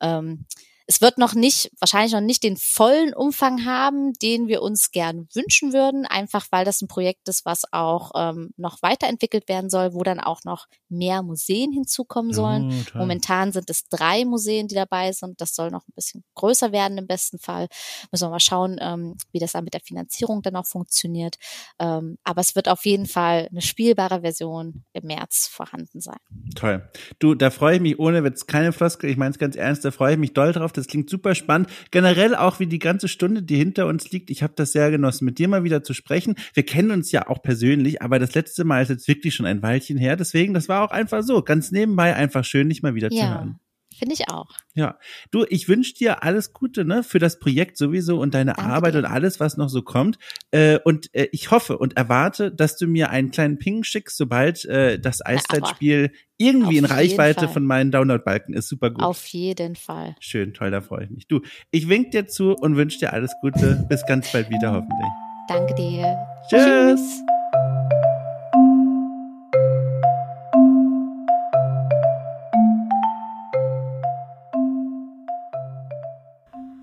[0.00, 0.46] Ähm,
[0.86, 5.28] es wird noch nicht, wahrscheinlich noch nicht den vollen Umfang haben, den wir uns gern
[5.32, 9.94] wünschen würden, einfach weil das ein Projekt ist, was auch ähm, noch weiterentwickelt werden soll,
[9.94, 12.84] wo dann auch noch mehr Museen hinzukommen sollen.
[12.94, 15.40] Oh, Momentan sind es drei Museen, die dabei sind.
[15.40, 17.68] Das soll noch ein bisschen größer werden im besten Fall.
[18.12, 21.36] Müssen wir mal schauen, ähm, wie das dann mit der Finanzierung dann auch funktioniert.
[21.78, 26.18] Ähm, aber es wird auf jeden Fall eine spielbare Version im März vorhanden sein.
[26.54, 26.86] Toll.
[27.18, 29.90] Du, da freue ich mich ohne Witz, keine Floskel, ich meine es ganz ernst, da
[29.90, 31.68] freue ich mich doll drauf das klingt super spannend.
[31.90, 34.30] Generell auch wie die ganze Stunde, die hinter uns liegt.
[34.30, 36.34] Ich habe das sehr genossen, mit dir mal wieder zu sprechen.
[36.52, 39.62] Wir kennen uns ja auch persönlich, aber das letzte Mal ist jetzt wirklich schon ein
[39.62, 40.16] Weilchen her.
[40.16, 43.20] Deswegen, das war auch einfach so, ganz nebenbei einfach schön, dich mal wieder ja.
[43.20, 43.60] zu hören.
[43.98, 44.48] Finde ich auch.
[44.74, 44.98] Ja.
[45.30, 48.94] Du, ich wünsche dir alles Gute, ne, für das Projekt sowieso und deine Danke Arbeit
[48.94, 48.98] dir.
[48.98, 50.18] und alles, was noch so kommt.
[50.50, 54.64] Äh, und äh, ich hoffe und erwarte, dass du mir einen kleinen Ping schickst, sobald
[54.64, 58.68] äh, das Eiszeitspiel irgendwie in Reichweite von meinen Download-Balken ist.
[58.68, 59.04] Super gut.
[59.04, 60.16] Auf jeden Fall.
[60.20, 61.28] Schön, toll, da freue ich mich.
[61.28, 61.40] Du,
[61.70, 63.86] ich wink dir zu und wünsche dir alles Gute.
[63.88, 65.08] Bis ganz bald wieder, hoffentlich.
[65.48, 66.16] Danke dir.
[66.48, 66.64] Tschüss.
[66.64, 67.43] Tschüss.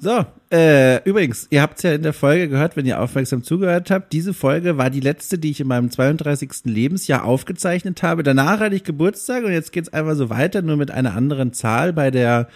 [0.04, 3.92] So, äh, übrigens, ihr habt es ja in der Folge gehört, wenn ihr aufmerksam zugehört
[3.92, 4.12] habt.
[4.14, 6.64] Diese Folge war die letzte, die ich in meinem 32.
[6.64, 8.24] Lebensjahr aufgezeichnet habe.
[8.24, 11.94] Danach hatte ich Geburtstag und jetzt geht's einfach so weiter, nur mit einer anderen Zahl
[11.94, 12.48] bei der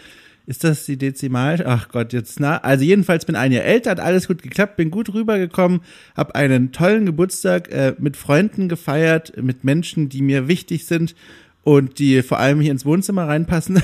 [0.48, 1.64] ist das die Dezimal?
[1.66, 2.58] Ach Gott, jetzt na.
[2.58, 5.82] Also jedenfalls bin ein Jahr älter, hat alles gut geklappt, bin gut rübergekommen,
[6.16, 11.16] habe einen tollen Geburtstag äh, mit Freunden gefeiert, mit Menschen, die mir wichtig sind
[11.66, 13.82] und die vor allem hier ins Wohnzimmer reinpassen.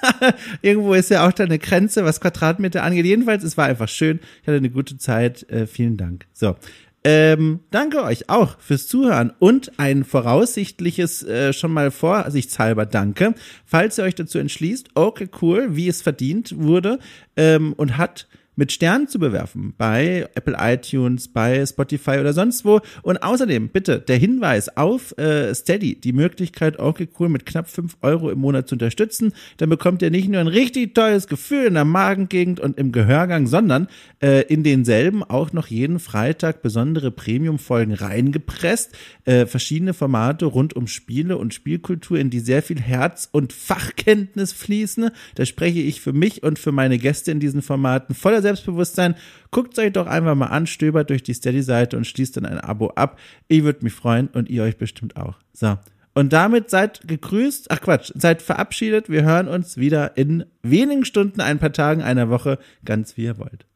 [0.62, 3.06] Irgendwo ist ja auch da eine Grenze, was Quadratmeter angeht.
[3.06, 4.20] Jedenfalls, es war einfach schön.
[4.42, 5.48] Ich hatte eine gute Zeit.
[5.50, 6.26] Äh, vielen Dank.
[6.34, 6.54] So.
[7.02, 13.34] Ähm, danke euch auch fürs Zuhören und ein voraussichtliches äh, schon mal vorsichtshalber Danke,
[13.66, 16.98] falls ihr euch dazu entschließt, okay, cool, wie es verdient wurde
[17.36, 22.80] ähm, und hat mit Sternen zu bewerfen bei Apple iTunes, bei Spotify oder sonst wo.
[23.02, 27.96] Und außerdem bitte der Hinweis auf äh, Steady, die Möglichkeit, okay cool mit knapp fünf
[28.02, 29.32] Euro im Monat zu unterstützen.
[29.56, 33.46] Dann bekommt ihr nicht nur ein richtig tolles Gefühl in der Magengegend und im Gehörgang,
[33.46, 33.88] sondern
[34.22, 38.96] äh, in denselben auch noch jeden Freitag besondere Premium-Folgen reingepresst.
[39.24, 44.52] Äh, verschiedene Formate rund um Spiele und Spielkultur, in die sehr viel Herz und Fachkenntnis
[44.52, 45.10] fließen.
[45.34, 49.16] Da spreche ich für mich und für meine Gäste in diesen Formaten voller Selbstbewusstsein.
[49.50, 52.90] Guckt euch doch einfach mal an, stöbert durch die Steady-Seite und schließt dann ein Abo
[52.94, 53.18] ab.
[53.48, 55.38] Ich würde mich freuen und ihr euch bestimmt auch.
[55.52, 55.76] So.
[56.14, 59.10] Und damit seid gegrüßt, ach Quatsch, seid verabschiedet.
[59.10, 63.38] Wir hören uns wieder in wenigen Stunden, ein paar Tagen, einer Woche, ganz wie ihr
[63.38, 63.66] wollt.